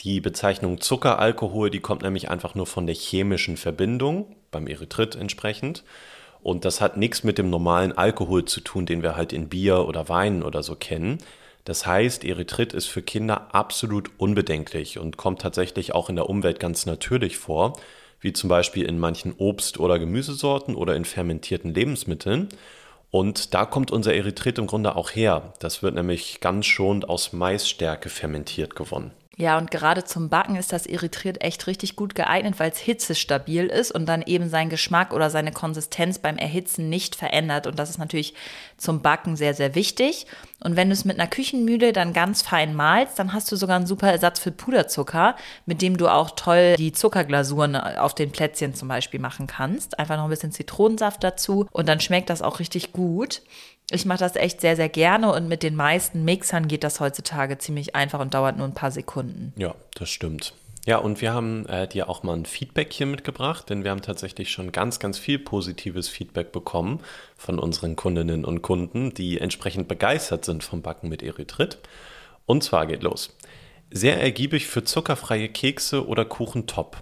Die 0.00 0.20
Bezeichnung 0.20 0.80
Zuckeralkohol, 0.80 1.68
die 1.68 1.80
kommt 1.80 2.02
nämlich 2.02 2.30
einfach 2.30 2.54
nur 2.54 2.66
von 2.66 2.86
der 2.86 2.96
chemischen 2.96 3.58
Verbindung, 3.58 4.34
beim 4.50 4.66
Erythrit 4.66 5.14
entsprechend. 5.14 5.84
Und 6.42 6.64
das 6.64 6.80
hat 6.80 6.96
nichts 6.96 7.22
mit 7.22 7.36
dem 7.36 7.50
normalen 7.50 7.92
Alkohol 7.92 8.46
zu 8.46 8.62
tun, 8.62 8.86
den 8.86 9.02
wir 9.02 9.14
halt 9.14 9.34
in 9.34 9.50
Bier 9.50 9.86
oder 9.86 10.08
Wein 10.08 10.42
oder 10.42 10.62
so 10.62 10.74
kennen. 10.74 11.18
Das 11.64 11.86
heißt, 11.86 12.24
Erythrit 12.24 12.72
ist 12.72 12.86
für 12.86 13.02
Kinder 13.02 13.54
absolut 13.54 14.10
unbedenklich 14.18 14.98
und 14.98 15.16
kommt 15.16 15.40
tatsächlich 15.40 15.94
auch 15.94 16.08
in 16.08 16.16
der 16.16 16.28
Umwelt 16.28 16.58
ganz 16.58 16.86
natürlich 16.86 17.38
vor, 17.38 17.74
wie 18.20 18.32
zum 18.32 18.48
Beispiel 18.48 18.84
in 18.84 18.98
manchen 18.98 19.32
Obst- 19.34 19.78
oder 19.78 19.98
Gemüsesorten 19.98 20.74
oder 20.74 20.96
in 20.96 21.04
fermentierten 21.04 21.72
Lebensmitteln. 21.72 22.48
Und 23.10 23.54
da 23.54 23.66
kommt 23.66 23.90
unser 23.90 24.14
Erythrit 24.14 24.58
im 24.58 24.66
Grunde 24.66 24.96
auch 24.96 25.10
her. 25.10 25.52
Das 25.60 25.82
wird 25.82 25.94
nämlich 25.94 26.40
ganz 26.40 26.66
schonend 26.66 27.08
aus 27.08 27.32
Maisstärke 27.32 28.08
fermentiert 28.08 28.74
gewonnen. 28.74 29.12
Ja, 29.36 29.56
und 29.56 29.70
gerade 29.70 30.04
zum 30.04 30.28
Backen 30.28 30.56
ist 30.56 30.72
das 30.72 30.86
Erythrit 30.86 31.42
echt 31.42 31.66
richtig 31.66 31.96
gut 31.96 32.14
geeignet, 32.14 32.54
weil 32.58 32.70
es 32.70 32.78
hitzestabil 32.78 33.66
ist 33.66 33.90
und 33.90 34.06
dann 34.06 34.22
eben 34.22 34.48
seinen 34.50 34.68
Geschmack 34.68 35.12
oder 35.12 35.30
seine 35.30 35.52
Konsistenz 35.52 36.18
beim 36.18 36.36
Erhitzen 36.36 36.90
nicht 36.90 37.16
verändert. 37.16 37.66
Und 37.66 37.78
das 37.78 37.88
ist 37.88 37.98
natürlich 37.98 38.34
zum 38.82 39.00
Backen 39.00 39.36
sehr, 39.36 39.54
sehr 39.54 39.74
wichtig. 39.74 40.26
Und 40.60 40.76
wenn 40.76 40.88
du 40.88 40.92
es 40.92 41.04
mit 41.04 41.18
einer 41.18 41.28
Küchenmühle 41.28 41.92
dann 41.92 42.12
ganz 42.12 42.42
fein 42.42 42.74
malst, 42.74 43.18
dann 43.18 43.32
hast 43.32 43.50
du 43.50 43.56
sogar 43.56 43.76
einen 43.76 43.86
super 43.86 44.10
Ersatz 44.10 44.40
für 44.40 44.50
Puderzucker, 44.50 45.36
mit 45.66 45.82
dem 45.82 45.96
du 45.96 46.08
auch 46.08 46.32
toll 46.32 46.74
die 46.76 46.92
Zuckerglasuren 46.92 47.76
auf 47.76 48.14
den 48.14 48.32
Plätzchen 48.32 48.74
zum 48.74 48.88
Beispiel 48.88 49.20
machen 49.20 49.46
kannst. 49.46 49.98
Einfach 49.98 50.16
noch 50.16 50.24
ein 50.24 50.30
bisschen 50.30 50.52
Zitronensaft 50.52 51.22
dazu 51.22 51.66
und 51.70 51.88
dann 51.88 52.00
schmeckt 52.00 52.28
das 52.28 52.42
auch 52.42 52.58
richtig 52.58 52.92
gut. 52.92 53.42
Ich 53.90 54.04
mache 54.04 54.20
das 54.20 54.36
echt 54.36 54.60
sehr, 54.60 54.74
sehr 54.74 54.88
gerne 54.88 55.32
und 55.32 55.48
mit 55.48 55.62
den 55.62 55.76
meisten 55.76 56.24
Mixern 56.24 56.66
geht 56.66 56.82
das 56.82 56.98
heutzutage 56.98 57.58
ziemlich 57.58 57.94
einfach 57.94 58.20
und 58.20 58.34
dauert 58.34 58.56
nur 58.56 58.66
ein 58.66 58.74
paar 58.74 58.90
Sekunden. 58.90 59.52
Ja, 59.56 59.74
das 59.94 60.08
stimmt. 60.08 60.54
Ja, 60.84 60.98
und 60.98 61.20
wir 61.20 61.32
haben 61.32 61.64
äh, 61.66 61.86
dir 61.86 62.08
auch 62.08 62.24
mal 62.24 62.34
ein 62.34 62.44
Feedback 62.44 62.92
hier 62.92 63.06
mitgebracht, 63.06 63.70
denn 63.70 63.84
wir 63.84 63.92
haben 63.92 64.02
tatsächlich 64.02 64.50
schon 64.50 64.72
ganz, 64.72 64.98
ganz 64.98 65.16
viel 65.16 65.38
positives 65.38 66.08
Feedback 66.08 66.50
bekommen 66.50 67.00
von 67.36 67.60
unseren 67.60 67.94
Kundinnen 67.94 68.44
und 68.44 68.62
Kunden, 68.62 69.14
die 69.14 69.38
entsprechend 69.38 69.86
begeistert 69.86 70.44
sind 70.44 70.64
vom 70.64 70.82
Backen 70.82 71.08
mit 71.08 71.22
Erythrit. 71.22 71.78
Und 72.46 72.64
zwar 72.64 72.86
geht 72.86 73.04
los. 73.04 73.36
Sehr 73.92 74.20
ergiebig 74.20 74.66
für 74.66 74.82
zuckerfreie 74.82 75.48
Kekse 75.48 76.04
oder 76.04 76.24
Kuchen 76.24 76.66
top. 76.66 76.96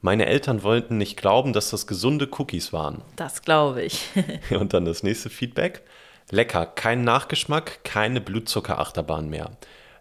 Meine 0.00 0.26
Eltern 0.26 0.64
wollten 0.64 0.96
nicht 0.96 1.16
glauben, 1.16 1.52
dass 1.52 1.70
das 1.70 1.86
gesunde 1.86 2.28
Cookies 2.36 2.72
waren. 2.72 3.02
Das 3.14 3.42
glaube 3.42 3.82
ich. 3.82 4.08
und 4.50 4.74
dann 4.74 4.86
das 4.86 5.04
nächste 5.04 5.30
Feedback. 5.30 5.82
Lecker, 6.30 6.66
kein 6.66 7.04
Nachgeschmack, 7.04 7.84
keine 7.84 8.20
Blutzuckerachterbahn 8.20 9.28
mehr. 9.28 9.52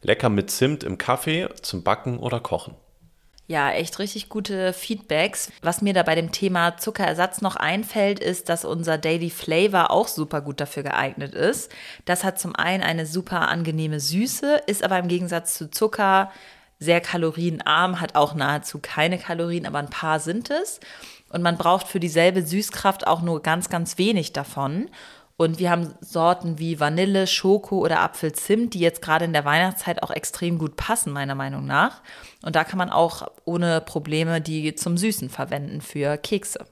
Lecker 0.01 0.29
mit 0.29 0.49
Zimt 0.49 0.83
im 0.83 0.97
Kaffee 0.97 1.49
zum 1.61 1.83
Backen 1.83 2.17
oder 2.17 2.39
Kochen. 2.39 2.73
Ja, 3.49 3.71
echt 3.71 3.97
richtig 3.97 4.29
gute 4.29 4.73
Feedbacks. 4.73 5.51
Was 5.63 5.81
mir 5.81 5.95
da 5.95 6.03
bei 6.03 6.13
dem 6.13 6.31
Thema 6.31 6.77
Zuckerersatz 6.77 7.41
noch 7.41 7.55
einfällt, 7.55 8.19
ist, 8.19 8.47
dass 8.47 8.63
unser 8.63 8.99
Daily 8.99 9.31
Flavor 9.31 9.89
auch 9.89 10.07
super 10.07 10.41
gut 10.41 10.61
dafür 10.61 10.83
geeignet 10.83 11.33
ist. 11.33 11.71
Das 12.05 12.23
hat 12.23 12.39
zum 12.39 12.55
einen 12.55 12.83
eine 12.83 13.07
super 13.07 13.47
angenehme 13.47 13.99
Süße, 13.99 14.61
ist 14.67 14.83
aber 14.83 14.99
im 14.99 15.07
Gegensatz 15.07 15.55
zu 15.55 15.71
Zucker 15.71 16.31
sehr 16.77 17.01
kalorienarm, 17.01 17.99
hat 17.99 18.13
auch 18.13 18.35
nahezu 18.35 18.77
keine 18.83 19.17
Kalorien, 19.17 19.65
aber 19.65 19.79
ein 19.79 19.89
paar 19.89 20.19
sind 20.19 20.51
es. 20.51 20.79
Und 21.29 21.41
man 21.41 21.57
braucht 21.57 21.87
für 21.87 21.99
dieselbe 21.99 22.43
Süßkraft 22.43 23.07
auch 23.07 23.23
nur 23.23 23.41
ganz, 23.41 23.69
ganz 23.69 23.97
wenig 23.97 24.31
davon. 24.31 24.89
Und 25.39 25.57
wir 25.57 25.69
haben 25.69 25.93
Sorten 26.01 26.59
wie 26.59 26.81
Vanille, 26.81 27.25
Schoko 27.25 27.77
oder 27.77 28.01
Apfelzimt, 28.01 28.73
die 28.73 28.81
jetzt 28.81 29.01
gerade 29.01 29.23
in 29.23 29.31
der 29.31 29.45
Weihnachtszeit 29.45 30.03
auch 30.03 30.11
extrem 30.11 30.57
gut 30.57 30.75
passen, 30.75 31.13
meiner 31.13 31.33
Meinung 31.33 31.65
nach. 31.65 32.01
Und 32.41 32.57
da 32.57 32.65
kann 32.65 32.77
man 32.77 32.89
auch 32.89 33.25
ohne 33.45 33.79
Probleme 33.79 34.41
die 34.41 34.75
zum 34.75 34.97
Süßen 34.97 35.29
verwenden 35.29 35.79
für 35.79 36.17
Kekse. 36.17 36.65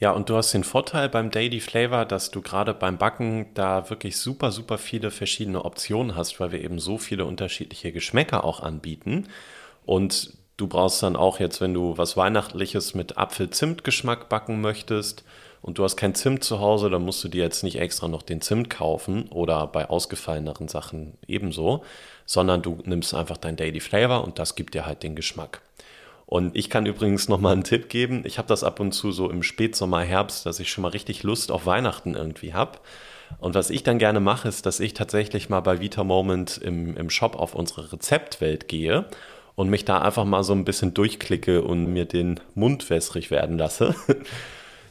Ja, 0.00 0.10
und 0.10 0.28
du 0.28 0.36
hast 0.36 0.52
den 0.52 0.64
Vorteil 0.64 1.08
beim 1.08 1.30
Daily 1.30 1.60
Flavor, 1.60 2.04
dass 2.04 2.30
du 2.30 2.42
gerade 2.42 2.74
beim 2.74 2.98
Backen 2.98 3.46
da 3.54 3.88
wirklich 3.88 4.18
super, 4.18 4.52
super 4.52 4.76
viele 4.76 5.10
verschiedene 5.10 5.64
Optionen 5.64 6.14
hast, 6.14 6.38
weil 6.40 6.52
wir 6.52 6.62
eben 6.62 6.78
so 6.78 6.98
viele 6.98 7.24
unterschiedliche 7.24 7.90
Geschmäcker 7.90 8.44
auch 8.44 8.60
anbieten. 8.60 9.28
Und 9.86 10.36
du 10.58 10.66
brauchst 10.66 11.02
dann 11.02 11.16
auch 11.16 11.40
jetzt, 11.40 11.62
wenn 11.62 11.72
du 11.72 11.96
was 11.96 12.18
Weihnachtliches 12.18 12.94
mit 12.94 13.16
Apfel-Zimt-Geschmack 13.16 14.28
backen 14.28 14.60
möchtest, 14.60 15.24
und 15.64 15.78
du 15.78 15.84
hast 15.84 15.96
kein 15.96 16.14
Zimt 16.14 16.44
zu 16.44 16.60
Hause, 16.60 16.90
dann 16.90 17.02
musst 17.06 17.24
du 17.24 17.28
dir 17.28 17.42
jetzt 17.42 17.64
nicht 17.64 17.80
extra 17.80 18.06
noch 18.06 18.20
den 18.20 18.42
Zimt 18.42 18.68
kaufen 18.68 19.28
oder 19.30 19.66
bei 19.66 19.88
ausgefalleneren 19.88 20.68
Sachen 20.68 21.14
ebenso, 21.26 21.82
sondern 22.26 22.60
du 22.60 22.80
nimmst 22.84 23.14
einfach 23.14 23.38
dein 23.38 23.56
Daily 23.56 23.80
Flavor 23.80 24.24
und 24.24 24.38
das 24.38 24.56
gibt 24.56 24.74
dir 24.74 24.84
halt 24.84 25.02
den 25.02 25.16
Geschmack. 25.16 25.62
Und 26.26 26.54
ich 26.54 26.68
kann 26.68 26.84
übrigens 26.84 27.30
noch 27.30 27.40
mal 27.40 27.52
einen 27.52 27.64
Tipp 27.64 27.88
geben. 27.88 28.24
Ich 28.26 28.36
habe 28.36 28.46
das 28.46 28.62
ab 28.62 28.78
und 28.78 28.92
zu 28.92 29.10
so 29.10 29.30
im 29.30 29.42
Spätsommer, 29.42 30.02
Herbst, 30.02 30.44
dass 30.44 30.60
ich 30.60 30.68
schon 30.68 30.82
mal 30.82 30.88
richtig 30.88 31.22
Lust 31.22 31.50
auf 31.50 31.64
Weihnachten 31.64 32.14
irgendwie 32.14 32.52
habe. 32.52 32.78
Und 33.38 33.54
was 33.54 33.70
ich 33.70 33.82
dann 33.82 33.98
gerne 33.98 34.20
mache, 34.20 34.48
ist, 34.48 34.66
dass 34.66 34.80
ich 34.80 34.92
tatsächlich 34.92 35.48
mal 35.48 35.60
bei 35.60 35.80
Vita 35.80 36.04
Moment 36.04 36.58
im, 36.58 36.94
im 36.94 37.08
Shop 37.08 37.36
auf 37.36 37.54
unsere 37.54 37.90
Rezeptwelt 37.90 38.68
gehe 38.68 39.06
und 39.54 39.70
mich 39.70 39.86
da 39.86 40.02
einfach 40.02 40.26
mal 40.26 40.44
so 40.44 40.52
ein 40.52 40.66
bisschen 40.66 40.92
durchklicke 40.92 41.62
und 41.62 41.86
mir 41.86 42.04
den 42.04 42.40
Mund 42.54 42.90
wässrig 42.90 43.30
werden 43.30 43.56
lasse. 43.56 43.94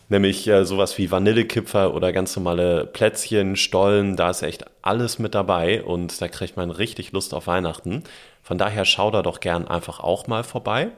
Nämlich 0.09 0.47
äh, 0.47 0.65
sowas 0.65 0.97
wie 0.97 1.11
Vanillekipfer 1.11 1.93
oder 1.93 2.11
ganz 2.11 2.35
normale 2.35 2.85
Plätzchen, 2.85 3.55
Stollen, 3.55 4.15
da 4.15 4.29
ist 4.29 4.41
echt 4.41 4.65
alles 4.81 5.19
mit 5.19 5.33
dabei 5.33 5.83
und 5.83 6.21
da 6.21 6.27
kriegt 6.27 6.57
man 6.57 6.71
richtig 6.71 7.11
Lust 7.11 7.33
auf 7.33 7.47
Weihnachten. 7.47 8.03
Von 8.41 8.57
daher 8.57 8.85
schau 8.85 9.09
da 9.11 9.21
doch 9.21 9.39
gern 9.39 9.67
einfach 9.67 9.99
auch 9.99 10.27
mal 10.27 10.43
vorbei. 10.43 10.89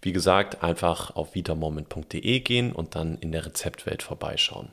Wie 0.00 0.12
gesagt, 0.12 0.62
einfach 0.62 1.16
auf 1.16 1.34
vitamoment.de 1.34 2.40
gehen 2.40 2.72
und 2.72 2.94
dann 2.94 3.16
in 3.18 3.32
der 3.32 3.46
Rezeptwelt 3.46 4.02
vorbeischauen. 4.02 4.68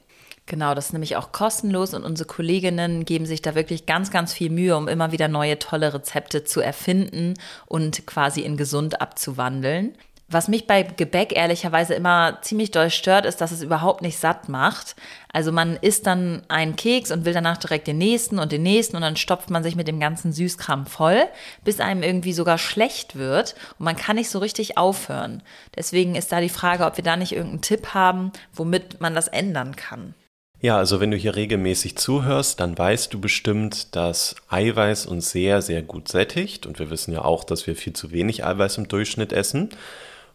Genau, 0.46 0.74
das 0.74 0.88
ist 0.88 0.94
nämlich 0.94 1.16
auch 1.16 1.32
kostenlos 1.32 1.94
und 1.94 2.04
unsere 2.04 2.28
Kolleginnen 2.28 3.06
geben 3.06 3.26
sich 3.26 3.42
da 3.42 3.56
wirklich 3.56 3.86
ganz, 3.86 4.12
ganz 4.12 4.34
viel 4.34 4.50
Mühe, 4.50 4.76
um 4.76 4.88
immer 4.88 5.12
wieder 5.12 5.28
neue 5.28 5.60
tolle 5.60 5.94
Rezepte 5.94 6.44
zu 6.44 6.60
erfinden 6.60 7.36
und 7.68 8.06
quasi 8.06 8.42
in 8.42 8.58
gesund 8.58 9.00
abzuwandeln. 9.00 9.96
Was 10.32 10.48
mich 10.48 10.66
bei 10.66 10.84
Gebäck 10.84 11.36
ehrlicherweise 11.36 11.94
immer 11.94 12.40
ziemlich 12.42 12.72
doll 12.72 12.90
stört, 12.90 13.26
ist, 13.26 13.42
dass 13.42 13.52
es 13.52 13.62
überhaupt 13.62 14.02
nicht 14.02 14.18
satt 14.18 14.48
macht. 14.48 14.96
Also 15.34 15.52
man 15.52 15.76
isst 15.76 16.08
dann 16.08 16.44
einen 16.48 16.78
Keks 16.78 17.12
und 17.12 17.26
will 17.26 17.34
danach 17.34 17.58
direkt 17.58 17.88
den 17.88 17.98
nächsten 17.98 18.40
und 18.40 18.54
den 18.54 18.64
nächsten 18.64 18.96
und 18.96 19.02
dann 19.02 19.18
stopft 19.18 19.50
man 19.50 19.62
sich 19.62 19.76
mit 19.76 19.90
dem 19.90 20.00
ganzen 20.00 20.32
Süßkram 20.32 20.86
voll, 20.86 21.24
bis 21.66 21.82
einem 21.82 22.02
irgendwie 22.02 22.34
sogar 22.34 22.58
schlecht 22.58 23.18
wird 23.18 23.56
und 23.78 23.84
man 23.84 23.98
kann 23.98 24.16
nicht 24.16 24.30
so 24.30 24.40
richtig 24.40 24.78
aufhören. 24.78 25.44
Deswegen 25.76 26.16
ist 26.16 26.32
da 26.32 26.40
die 26.40 26.50
Frage, 26.50 26.86
ob 26.86 26.96
wir 26.96 27.04
da 27.04 27.18
nicht 27.18 27.34
irgendeinen 27.34 27.62
Tipp 27.62 27.94
haben, 27.94 28.32
womit 28.54 29.02
man 29.02 29.14
das 29.14 29.28
ändern 29.28 29.76
kann. 29.76 30.16
Ja, 30.62 30.78
also 30.78 31.00
wenn 31.00 31.10
du 31.10 31.18
hier 31.18 31.36
regelmäßig 31.36 31.98
zuhörst, 31.98 32.60
dann 32.60 32.78
weißt 32.78 33.12
du 33.12 33.20
bestimmt, 33.20 33.96
dass 33.96 34.36
Eiweiß 34.48 35.08
uns 35.08 35.32
sehr, 35.32 35.64
sehr 35.64 35.82
gut 35.82 36.08
sättigt. 36.08 36.68
Und 36.68 36.78
wir 36.78 36.92
wissen 36.92 37.12
ja 37.12 37.26
auch, 37.26 37.44
dass 37.44 37.66
wir 37.66 37.76
viel 37.76 37.94
zu 37.94 38.12
wenig 38.12 38.46
Eiweiß 38.46 38.78
im 38.78 38.88
Durchschnitt 38.88 39.34
essen. 39.34 39.72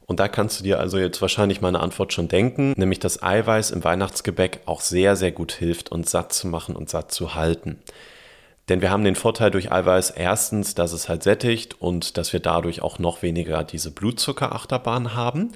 Und 0.06 0.20
da 0.20 0.28
kannst 0.28 0.60
du 0.60 0.64
dir 0.64 0.78
also 0.78 0.98
jetzt 0.98 1.20
wahrscheinlich 1.20 1.60
meine 1.60 1.80
Antwort 1.80 2.12
schon 2.12 2.28
denken, 2.28 2.75
nämlich 2.76 3.00
dass 3.00 3.22
Eiweiß 3.22 3.72
im 3.72 3.82
Weihnachtsgebäck 3.82 4.60
auch 4.64 4.80
sehr, 4.80 5.16
sehr 5.16 5.32
gut 5.32 5.52
hilft, 5.52 5.90
uns 5.90 6.12
satt 6.12 6.32
zu 6.32 6.46
machen 6.46 6.76
und 6.76 6.88
satt 6.88 7.10
zu 7.10 7.34
halten. 7.34 7.80
Denn 8.68 8.80
wir 8.80 8.90
haben 8.90 9.04
den 9.04 9.14
Vorteil 9.14 9.50
durch 9.50 9.70
Eiweiß 9.70 10.10
erstens, 10.10 10.75
dass 10.75 10.92
es 10.92 11.08
halt 11.08 11.22
sättigt 11.22 11.80
und 11.80 12.16
dass 12.18 12.32
wir 12.32 12.40
dadurch 12.40 12.82
auch 12.82 12.98
noch 12.98 13.22
weniger 13.22 13.62
diese 13.64 13.90
Blutzuckerachterbahn 13.92 15.14
haben. 15.14 15.52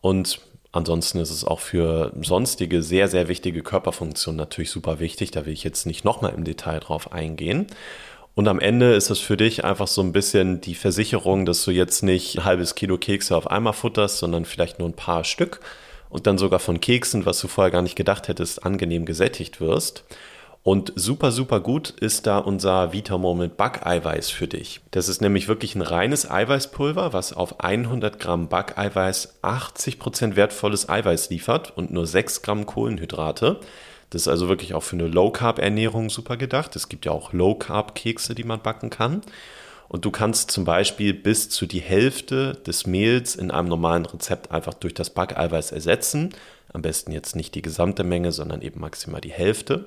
Und 0.00 0.40
ansonsten 0.72 1.18
ist 1.18 1.30
es 1.30 1.44
auch 1.44 1.60
für 1.60 2.12
sonstige 2.22 2.82
sehr, 2.82 3.08
sehr 3.08 3.28
wichtige 3.28 3.62
Körperfunktionen 3.62 4.38
natürlich 4.38 4.70
super 4.70 5.00
wichtig. 5.00 5.30
Da 5.32 5.44
will 5.44 5.52
ich 5.52 5.64
jetzt 5.64 5.86
nicht 5.86 6.04
nochmal 6.04 6.32
im 6.34 6.44
Detail 6.44 6.80
drauf 6.80 7.12
eingehen. 7.12 7.66
Und 8.36 8.48
am 8.48 8.60
Ende 8.60 8.92
ist 8.92 9.08
es 9.08 9.18
für 9.18 9.38
dich 9.38 9.64
einfach 9.64 9.86
so 9.86 10.02
ein 10.02 10.12
bisschen 10.12 10.60
die 10.60 10.74
Versicherung, 10.74 11.46
dass 11.46 11.64
du 11.64 11.70
jetzt 11.70 12.02
nicht 12.02 12.36
ein 12.36 12.44
halbes 12.44 12.74
Kilo 12.74 12.98
Kekse 12.98 13.34
auf 13.34 13.50
einmal 13.50 13.72
futterst, 13.72 14.18
sondern 14.18 14.44
vielleicht 14.44 14.78
nur 14.78 14.86
ein 14.86 14.94
paar 14.94 15.24
Stück 15.24 15.60
und 16.10 16.26
dann 16.26 16.36
sogar 16.36 16.58
von 16.58 16.78
Keksen, 16.78 17.24
was 17.24 17.40
du 17.40 17.48
vorher 17.48 17.70
gar 17.70 17.80
nicht 17.80 17.96
gedacht 17.96 18.28
hättest, 18.28 18.62
angenehm 18.62 19.06
gesättigt 19.06 19.58
wirst. 19.58 20.04
Und 20.62 20.92
super, 20.96 21.32
super 21.32 21.60
gut 21.60 21.88
ist 21.88 22.26
da 22.26 22.36
unser 22.36 22.92
Vita 22.92 23.16
Moment 23.16 23.56
Backeiweiß 23.56 24.28
für 24.28 24.48
dich. 24.48 24.82
Das 24.90 25.08
ist 25.08 25.22
nämlich 25.22 25.48
wirklich 25.48 25.74
ein 25.74 25.80
reines 25.80 26.30
Eiweißpulver, 26.30 27.14
was 27.14 27.32
auf 27.32 27.60
100 27.60 28.18
Gramm 28.18 28.48
Backeiweiß 28.50 29.38
80 29.40 29.98
Prozent 29.98 30.36
wertvolles 30.36 30.90
Eiweiß 30.90 31.30
liefert 31.30 31.74
und 31.74 31.90
nur 31.90 32.06
6 32.06 32.42
Gramm 32.42 32.66
Kohlenhydrate. 32.66 33.60
Das 34.10 34.22
ist 34.22 34.28
also 34.28 34.48
wirklich 34.48 34.74
auch 34.74 34.82
für 34.82 34.96
eine 34.96 35.08
Low-Carb-Ernährung 35.08 36.10
super 36.10 36.36
gedacht. 36.36 36.76
Es 36.76 36.88
gibt 36.88 37.06
ja 37.06 37.12
auch 37.12 37.32
Low-Carb-Kekse, 37.32 38.34
die 38.34 38.44
man 38.44 38.62
backen 38.62 38.90
kann. 38.90 39.22
Und 39.88 40.04
du 40.04 40.10
kannst 40.10 40.50
zum 40.50 40.64
Beispiel 40.64 41.14
bis 41.14 41.48
zu 41.48 41.66
die 41.66 41.80
Hälfte 41.80 42.54
des 42.66 42.86
Mehls 42.86 43.36
in 43.36 43.50
einem 43.50 43.68
normalen 43.68 44.06
Rezept 44.06 44.50
einfach 44.50 44.74
durch 44.74 44.94
das 44.94 45.10
Backeiweiß 45.10 45.72
ersetzen. 45.72 46.34
Am 46.72 46.82
besten 46.82 47.12
jetzt 47.12 47.36
nicht 47.36 47.54
die 47.54 47.62
gesamte 47.62 48.04
Menge, 48.04 48.32
sondern 48.32 48.62
eben 48.62 48.80
maximal 48.80 49.20
die 49.20 49.32
Hälfte. 49.32 49.86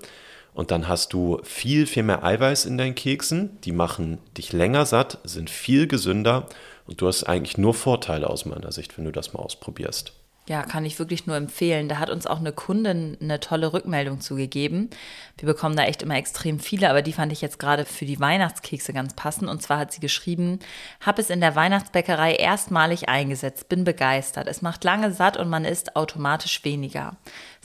Und 0.53 0.71
dann 0.71 0.87
hast 0.87 1.13
du 1.13 1.39
viel, 1.43 1.85
viel 1.85 2.03
mehr 2.03 2.23
Eiweiß 2.23 2.65
in 2.65 2.77
deinen 2.77 2.95
Keksen. 2.95 3.59
Die 3.63 3.71
machen 3.71 4.17
dich 4.37 4.51
länger 4.51 4.85
satt, 4.85 5.19
sind 5.23 5.49
viel 5.49 5.87
gesünder 5.87 6.47
und 6.87 7.01
du 7.01 7.07
hast 7.07 7.23
eigentlich 7.25 7.57
nur 7.57 7.73
Vorteile 7.73 8.29
aus 8.29 8.45
meiner 8.45 8.71
Sicht, 8.71 8.97
wenn 8.97 9.05
du 9.05 9.11
das 9.11 9.33
mal 9.33 9.39
ausprobierst. 9.39 10.13
Ja, 10.49 10.63
kann 10.63 10.83
ich 10.83 10.97
wirklich 10.97 11.27
nur 11.27 11.35
empfehlen. 11.35 11.89
Da 11.89 11.99
hat 11.99 12.09
uns 12.09 12.25
auch 12.25 12.39
eine 12.39 12.51
Kundin 12.51 13.15
eine 13.21 13.39
tolle 13.39 13.71
Rückmeldung 13.71 14.19
zugegeben. 14.19 14.89
Wir 15.37 15.45
bekommen 15.45 15.75
da 15.75 15.83
echt 15.83 16.01
immer 16.01 16.15
extrem 16.15 16.59
viele, 16.59 16.89
aber 16.89 17.03
die 17.03 17.13
fand 17.13 17.31
ich 17.31 17.39
jetzt 17.39 17.59
gerade 17.59 17.85
für 17.85 18.05
die 18.05 18.19
Weihnachtskekse 18.19 18.91
ganz 18.91 19.13
passend. 19.13 19.47
Und 19.47 19.61
zwar 19.61 19.77
hat 19.77 19.93
sie 19.93 19.99
geschrieben, 19.99 20.57
habe 21.01 21.21
es 21.21 21.29
in 21.29 21.39
der 21.39 21.55
Weihnachtsbäckerei 21.55 22.33
erstmalig 22.33 23.09
eingesetzt, 23.09 23.69
bin 23.69 23.83
begeistert. 23.83 24.47
Es 24.47 24.63
macht 24.63 24.83
lange 24.83 25.11
satt 25.11 25.37
und 25.37 25.49
man 25.49 25.65
isst 25.65 25.95
automatisch 25.95 26.63
weniger. 26.63 27.15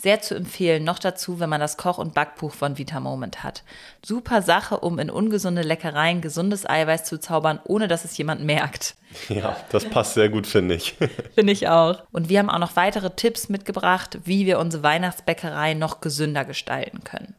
Sehr 0.04 0.20
zu 0.20 0.34
empfehlen, 0.34 0.84
noch 0.84 0.98
dazu, 0.98 1.40
wenn 1.40 1.48
man 1.48 1.62
das 1.62 1.78
Koch- 1.78 1.96
und 1.96 2.12
Backbuch 2.12 2.52
von 2.52 2.76
Vita 2.76 3.00
Moment 3.00 3.42
hat. 3.42 3.62
Super 4.04 4.42
Sache, 4.42 4.80
um 4.80 4.98
in 4.98 5.08
ungesunde 5.08 5.62
Leckereien 5.62 6.20
gesundes 6.20 6.68
Eiweiß 6.68 7.04
zu 7.04 7.18
zaubern, 7.18 7.58
ohne 7.64 7.88
dass 7.88 8.04
es 8.04 8.14
jemand 8.18 8.44
merkt. 8.44 8.96
Ja, 9.30 9.56
das 9.70 9.88
passt 9.88 10.12
sehr 10.12 10.28
gut, 10.28 10.46
finde 10.46 10.74
ich. 10.74 10.94
finde 11.34 11.54
ich 11.54 11.68
auch. 11.68 12.02
Und 12.12 12.28
wir 12.28 12.38
haben 12.38 12.50
auch 12.50 12.58
noch 12.58 12.76
weitere 12.76 13.16
Tipps 13.16 13.48
mitgebracht, 13.48 14.18
wie 14.24 14.44
wir 14.44 14.58
unsere 14.58 14.82
Weihnachtsbäckerei 14.82 15.72
noch 15.72 16.02
gesünder 16.02 16.44
gestalten 16.44 17.02
können. 17.04 17.34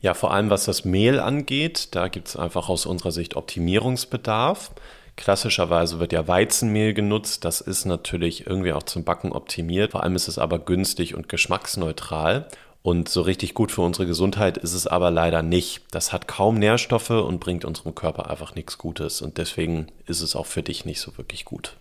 Ja, 0.00 0.14
vor 0.14 0.32
allem 0.32 0.48
was 0.48 0.64
das 0.64 0.86
Mehl 0.86 1.20
angeht, 1.20 1.94
da 1.94 2.08
gibt 2.08 2.28
es 2.28 2.36
einfach 2.36 2.70
aus 2.70 2.86
unserer 2.86 3.12
Sicht 3.12 3.36
Optimierungsbedarf. 3.36 4.70
Klassischerweise 5.16 5.98
wird 5.98 6.12
ja 6.12 6.28
Weizenmehl 6.28 6.92
genutzt. 6.92 7.44
Das 7.44 7.60
ist 7.60 7.86
natürlich 7.86 8.46
irgendwie 8.46 8.72
auch 8.72 8.82
zum 8.82 9.04
Backen 9.04 9.32
optimiert. 9.32 9.92
Vor 9.92 10.02
allem 10.02 10.14
ist 10.14 10.28
es 10.28 10.38
aber 10.38 10.58
günstig 10.58 11.14
und 11.14 11.28
geschmacksneutral. 11.28 12.48
Und 12.82 13.08
so 13.08 13.22
richtig 13.22 13.54
gut 13.54 13.72
für 13.72 13.80
unsere 13.82 14.06
Gesundheit 14.06 14.58
ist 14.58 14.74
es 14.74 14.86
aber 14.86 15.10
leider 15.10 15.42
nicht. 15.42 15.82
Das 15.90 16.12
hat 16.12 16.28
kaum 16.28 16.58
Nährstoffe 16.58 17.10
und 17.10 17.40
bringt 17.40 17.64
unserem 17.64 17.94
Körper 17.94 18.30
einfach 18.30 18.54
nichts 18.54 18.78
Gutes. 18.78 19.22
Und 19.22 19.38
deswegen 19.38 19.88
ist 20.06 20.20
es 20.20 20.36
auch 20.36 20.46
für 20.46 20.62
dich 20.62 20.84
nicht 20.84 21.00
so 21.00 21.18
wirklich 21.18 21.44
gut. 21.44 21.76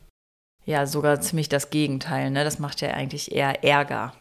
Ja, 0.65 0.87
sogar 0.87 1.21
ziemlich 1.21 1.47
das 1.47 1.69
Gegenteil. 1.69 2.31
Ne? 2.31 2.43
Das 2.43 2.57
macht 2.57 2.81
ja 2.81 2.89
eigentlich 2.89 3.31
eher 3.31 3.63
Ärger. 3.63 4.13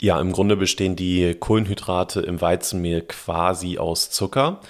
Ja, 0.00 0.20
im 0.20 0.32
Grunde 0.32 0.56
bestehen 0.56 0.96
die 0.96 1.34
Kohlenhydrate 1.34 2.20
im 2.20 2.40
Weizenmehl 2.40 3.02
quasi 3.02 3.78
aus 3.78 4.10
Zucker. 4.10 4.60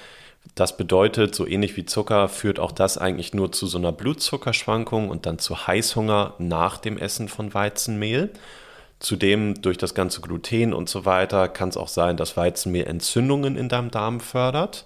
Das 0.54 0.76
bedeutet, 0.76 1.34
so 1.34 1.46
ähnlich 1.46 1.76
wie 1.76 1.84
Zucker 1.84 2.28
führt 2.28 2.60
auch 2.60 2.70
das 2.70 2.96
eigentlich 2.96 3.34
nur 3.34 3.50
zu 3.50 3.66
so 3.66 3.76
einer 3.78 3.90
Blutzuckerschwankung 3.90 5.08
und 5.08 5.26
dann 5.26 5.38
zu 5.38 5.66
Heißhunger 5.66 6.34
nach 6.38 6.78
dem 6.78 6.96
Essen 6.96 7.28
von 7.28 7.54
Weizenmehl. 7.54 8.30
Zudem 9.00 9.60
durch 9.60 9.78
das 9.78 9.94
ganze 9.94 10.20
Gluten 10.20 10.72
und 10.72 10.88
so 10.88 11.04
weiter 11.04 11.48
kann 11.48 11.70
es 11.70 11.76
auch 11.76 11.88
sein, 11.88 12.16
dass 12.16 12.36
Weizenmehl 12.36 12.86
Entzündungen 12.86 13.56
in 13.56 13.68
deinem 13.68 13.90
Darm 13.90 14.20
fördert. 14.20 14.84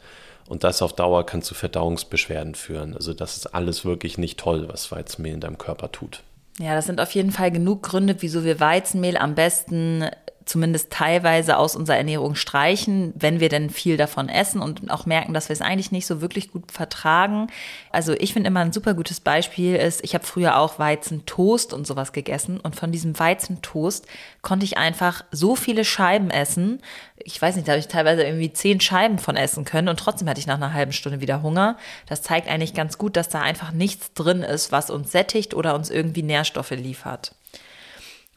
Und 0.48 0.64
das 0.64 0.80
auf 0.80 0.94
Dauer 0.94 1.26
kann 1.26 1.42
zu 1.42 1.54
Verdauungsbeschwerden 1.54 2.54
führen. 2.54 2.94
Also 2.94 3.12
das 3.12 3.36
ist 3.36 3.54
alles 3.54 3.84
wirklich 3.84 4.16
nicht 4.16 4.40
toll, 4.40 4.66
was 4.68 4.90
Weizenmehl 4.90 5.34
in 5.34 5.40
deinem 5.40 5.58
Körper 5.58 5.92
tut. 5.92 6.22
Ja, 6.58 6.74
das 6.74 6.86
sind 6.86 7.00
auf 7.00 7.12
jeden 7.12 7.30
Fall 7.30 7.52
genug 7.52 7.82
Gründe, 7.82 8.16
wieso 8.20 8.44
wir 8.44 8.58
Weizenmehl 8.58 9.18
am 9.18 9.34
besten 9.34 10.08
zumindest 10.48 10.90
teilweise 10.90 11.58
aus 11.58 11.76
unserer 11.76 11.98
Ernährung 11.98 12.34
streichen, 12.34 13.12
wenn 13.14 13.38
wir 13.38 13.50
denn 13.50 13.68
viel 13.68 13.96
davon 13.96 14.28
essen 14.28 14.62
und 14.62 14.90
auch 14.90 15.04
merken, 15.04 15.34
dass 15.34 15.48
wir 15.48 15.52
es 15.52 15.60
eigentlich 15.60 15.92
nicht 15.92 16.06
so 16.06 16.20
wirklich 16.20 16.50
gut 16.50 16.72
vertragen. 16.72 17.48
Also 17.90 18.14
ich 18.14 18.32
finde 18.32 18.48
immer 18.48 18.60
ein 18.60 18.72
super 18.72 18.94
gutes 18.94 19.20
Beispiel 19.20 19.76
ist, 19.76 20.02
ich 20.02 20.14
habe 20.14 20.24
früher 20.24 20.58
auch 20.58 20.78
Weizentoast 20.78 21.72
und 21.74 21.86
sowas 21.86 22.12
gegessen 22.12 22.60
und 22.60 22.76
von 22.76 22.92
diesem 22.92 23.18
Weizentoast 23.18 24.06
konnte 24.40 24.64
ich 24.64 24.78
einfach 24.78 25.22
so 25.30 25.54
viele 25.54 25.84
Scheiben 25.84 26.30
essen. 26.30 26.80
Ich 27.18 27.40
weiß 27.40 27.56
nicht, 27.56 27.68
da 27.68 27.72
habe 27.72 27.80
ich 27.80 27.88
teilweise 27.88 28.22
irgendwie 28.22 28.52
zehn 28.52 28.80
Scheiben 28.80 29.18
von 29.18 29.36
essen 29.36 29.66
können 29.66 29.88
und 29.88 30.00
trotzdem 30.00 30.28
hatte 30.28 30.40
ich 30.40 30.46
nach 30.46 30.56
einer 30.56 30.72
halben 30.72 30.92
Stunde 30.92 31.20
wieder 31.20 31.42
Hunger. 31.42 31.76
Das 32.06 32.22
zeigt 32.22 32.48
eigentlich 32.48 32.72
ganz 32.72 32.96
gut, 32.96 33.16
dass 33.16 33.28
da 33.28 33.42
einfach 33.42 33.72
nichts 33.72 34.14
drin 34.14 34.42
ist, 34.42 34.72
was 34.72 34.88
uns 34.88 35.12
sättigt 35.12 35.52
oder 35.52 35.74
uns 35.74 35.90
irgendwie 35.90 36.22
Nährstoffe 36.22 36.70
liefert. 36.70 37.32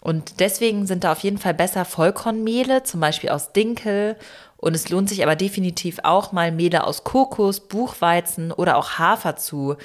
Und 0.02 0.40
deswegen 0.40 0.88
sind 0.88 1.04
da 1.04 1.14
auf 1.14 1.20
jeden 1.20 1.38
Fall 1.38 1.54
besser 1.54 1.86
Vollkornmehle, 1.86 2.84
zum 2.84 3.00
Beispiel 3.00 3.30
aus 3.30 3.54
Dinkel. 3.54 4.18
Und 4.58 4.76
es 4.76 4.90
lohnt 4.90 5.10
sich 5.10 5.24
aber 5.24 5.36
definitiv 5.36 6.00
auch 6.04 6.32
mal 6.32 6.52
Mehle 6.52 6.86
aus 6.86 7.04
Kokos, 7.04 7.62
Buchweizen 7.62 8.52
oder 8.52 8.78
auch 8.78 8.98
Hafer 9.00 9.36
zu 9.38 9.78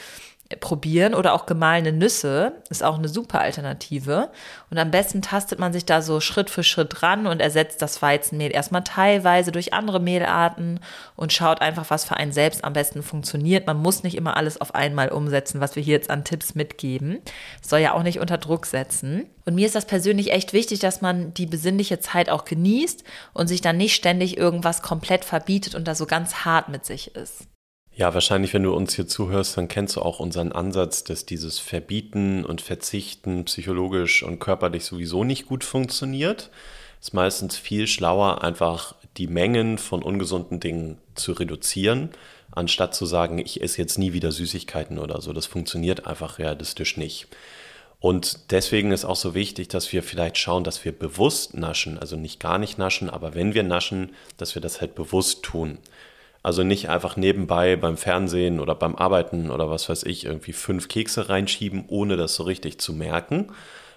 probieren 0.60 1.14
oder 1.14 1.34
auch 1.34 1.46
gemahlene 1.46 1.92
Nüsse 1.92 2.52
ist 2.70 2.84
auch 2.84 2.98
eine 2.98 3.08
super 3.08 3.40
Alternative. 3.40 4.30
Und 4.70 4.78
am 4.78 4.92
besten 4.92 5.20
tastet 5.20 5.58
man 5.58 5.72
sich 5.72 5.84
da 5.84 6.02
so 6.02 6.20
Schritt 6.20 6.50
für 6.50 6.62
Schritt 6.62 7.02
ran 7.02 7.26
und 7.26 7.40
ersetzt 7.40 7.82
das 7.82 8.00
Weizenmehl 8.00 8.54
erstmal 8.54 8.84
teilweise 8.84 9.50
durch 9.50 9.72
andere 9.72 9.98
Mehlarten 9.98 10.78
und 11.16 11.32
schaut 11.32 11.60
einfach, 11.60 11.90
was 11.90 12.04
für 12.04 12.16
einen 12.16 12.30
selbst 12.30 12.62
am 12.64 12.74
besten 12.74 13.02
funktioniert. 13.02 13.66
Man 13.66 13.78
muss 13.78 14.04
nicht 14.04 14.16
immer 14.16 14.36
alles 14.36 14.60
auf 14.60 14.74
einmal 14.74 15.08
umsetzen, 15.08 15.60
was 15.60 15.74
wir 15.74 15.82
hier 15.82 15.94
jetzt 15.94 16.10
an 16.10 16.24
Tipps 16.24 16.54
mitgeben. 16.54 17.18
Es 17.60 17.68
soll 17.68 17.80
ja 17.80 17.94
auch 17.94 18.04
nicht 18.04 18.20
unter 18.20 18.38
Druck 18.38 18.66
setzen. 18.66 19.26
Und 19.46 19.56
mir 19.56 19.66
ist 19.66 19.74
das 19.74 19.86
persönlich 19.86 20.32
echt 20.32 20.52
wichtig, 20.52 20.78
dass 20.78 21.00
man 21.00 21.34
die 21.34 21.46
besinnliche 21.46 21.98
Zeit 21.98 22.30
auch 22.30 22.44
genießt 22.44 23.02
und 23.32 23.48
sich 23.48 23.62
dann 23.62 23.76
nicht 23.76 23.96
ständig 23.96 24.36
irgendwas 24.36 24.80
komplett 24.80 25.24
verbietet 25.24 25.74
und 25.74 25.88
da 25.88 25.96
so 25.96 26.06
ganz 26.06 26.44
hart 26.44 26.68
mit 26.68 26.84
sich 26.84 27.16
ist. 27.16 27.48
Ja, 27.98 28.12
wahrscheinlich, 28.12 28.52
wenn 28.52 28.62
du 28.62 28.74
uns 28.74 28.94
hier 28.94 29.06
zuhörst, 29.06 29.56
dann 29.56 29.68
kennst 29.68 29.96
du 29.96 30.02
auch 30.02 30.20
unseren 30.20 30.52
Ansatz, 30.52 31.02
dass 31.02 31.24
dieses 31.24 31.58
Verbieten 31.58 32.44
und 32.44 32.60
Verzichten 32.60 33.46
psychologisch 33.46 34.22
und 34.22 34.38
körperlich 34.38 34.84
sowieso 34.84 35.24
nicht 35.24 35.46
gut 35.46 35.64
funktioniert. 35.64 36.50
Es 37.00 37.08
ist 37.08 37.14
meistens 37.14 37.56
viel 37.56 37.86
schlauer, 37.86 38.44
einfach 38.44 38.94
die 39.16 39.28
Mengen 39.28 39.78
von 39.78 40.02
ungesunden 40.02 40.60
Dingen 40.60 40.98
zu 41.14 41.32
reduzieren, 41.32 42.10
anstatt 42.50 42.94
zu 42.94 43.06
sagen, 43.06 43.38
ich 43.38 43.62
esse 43.62 43.80
jetzt 43.80 43.98
nie 43.98 44.12
wieder 44.12 44.30
Süßigkeiten 44.30 44.98
oder 44.98 45.22
so. 45.22 45.32
Das 45.32 45.46
funktioniert 45.46 46.06
einfach 46.06 46.38
realistisch 46.38 46.98
nicht. 46.98 47.28
Und 47.98 48.50
deswegen 48.50 48.92
ist 48.92 49.06
auch 49.06 49.16
so 49.16 49.34
wichtig, 49.34 49.68
dass 49.68 49.90
wir 49.94 50.02
vielleicht 50.02 50.36
schauen, 50.36 50.64
dass 50.64 50.84
wir 50.84 50.92
bewusst 50.92 51.54
naschen, 51.54 51.98
also 51.98 52.16
nicht 52.16 52.40
gar 52.40 52.58
nicht 52.58 52.76
naschen, 52.76 53.08
aber 53.08 53.34
wenn 53.34 53.54
wir 53.54 53.62
naschen, 53.62 54.10
dass 54.36 54.54
wir 54.54 54.60
das 54.60 54.82
halt 54.82 54.94
bewusst 54.94 55.42
tun. 55.44 55.78
Also 56.46 56.62
nicht 56.62 56.88
einfach 56.88 57.16
nebenbei 57.16 57.74
beim 57.74 57.96
Fernsehen 57.96 58.60
oder 58.60 58.76
beim 58.76 58.94
Arbeiten 58.94 59.50
oder 59.50 59.68
was 59.68 59.88
weiß 59.88 60.04
ich 60.04 60.26
irgendwie 60.26 60.52
fünf 60.52 60.86
Kekse 60.86 61.28
reinschieben, 61.28 61.86
ohne 61.88 62.16
das 62.16 62.36
so 62.36 62.44
richtig 62.44 62.78
zu 62.78 62.92
merken, 62.92 63.48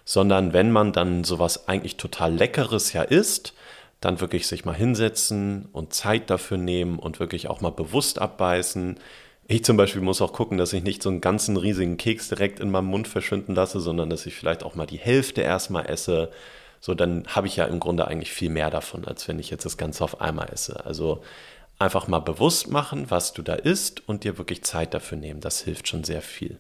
sondern 0.04 0.52
wenn 0.52 0.72
man 0.72 0.92
dann 0.92 1.24
sowas 1.24 1.68
eigentlich 1.68 1.98
total 1.98 2.34
Leckeres 2.34 2.92
ja 2.92 3.04
isst, 3.04 3.54
dann 4.02 4.20
wirklich 4.20 4.48
sich 4.48 4.66
mal 4.66 4.74
hinsetzen 4.74 5.70
und 5.74 5.94
Zeit 5.94 6.32
dafür 6.32 6.58
nehmen 6.58 6.98
und 6.98 7.20
wirklich 7.20 7.48
auch 7.50 7.62
mal 7.62 7.70
bewusst 7.70 8.18
abbeißen. 8.18 8.98
Ich 9.48 9.64
zum 9.64 9.78
Beispiel 9.78 10.02
muss 10.02 10.20
auch 10.20 10.34
gucken, 10.34 10.58
dass 10.58 10.74
ich 10.74 10.82
nicht 10.82 11.04
so 11.04 11.10
einen 11.10 11.22
ganzen 11.22 11.56
riesigen 11.56 11.98
Keks 11.98 12.30
direkt 12.30 12.60
in 12.60 12.72
meinem 12.72 12.88
Mund 12.88 13.08
verschwinden 13.08 13.54
lasse, 13.54 13.80
sondern 13.80 14.10
dass 14.10 14.26
ich 14.26 14.34
vielleicht 14.34 14.64
auch 14.64 14.74
mal 14.74 14.88
die 14.88 14.98
Hälfte 14.98 15.42
erstmal 15.42 15.86
esse. 15.86 16.32
So, 16.82 16.96
dann 16.96 17.28
habe 17.28 17.46
ich 17.46 17.58
ja 17.58 17.66
im 17.66 17.80
Grunde 17.80 18.08
eigentlich 18.08 18.32
viel 18.32 18.50
mehr 18.50 18.72
davon, 18.72 19.06
als 19.06 19.28
wenn 19.28 19.38
ich 19.38 19.52
jetzt 19.52 19.66
das 19.66 19.78
Ganze 19.78 20.04
auf 20.04 20.20
einmal 20.20 20.50
esse. 20.52 20.84
Also 20.88 21.22
einfach 21.80 22.08
mal 22.08 22.20
bewusst 22.20 22.70
machen, 22.70 23.10
was 23.10 23.34
du 23.34 23.42
da 23.42 23.56
isst 23.56 24.08
und 24.08 24.24
dir 24.24 24.38
wirklich 24.38 24.64
Zeit 24.64 24.94
dafür 24.94 25.18
nehmen. 25.18 25.40
Das 25.40 25.62
hilft 25.62 25.88
schon 25.88 26.04
sehr 26.04 26.22
viel. 26.22 26.60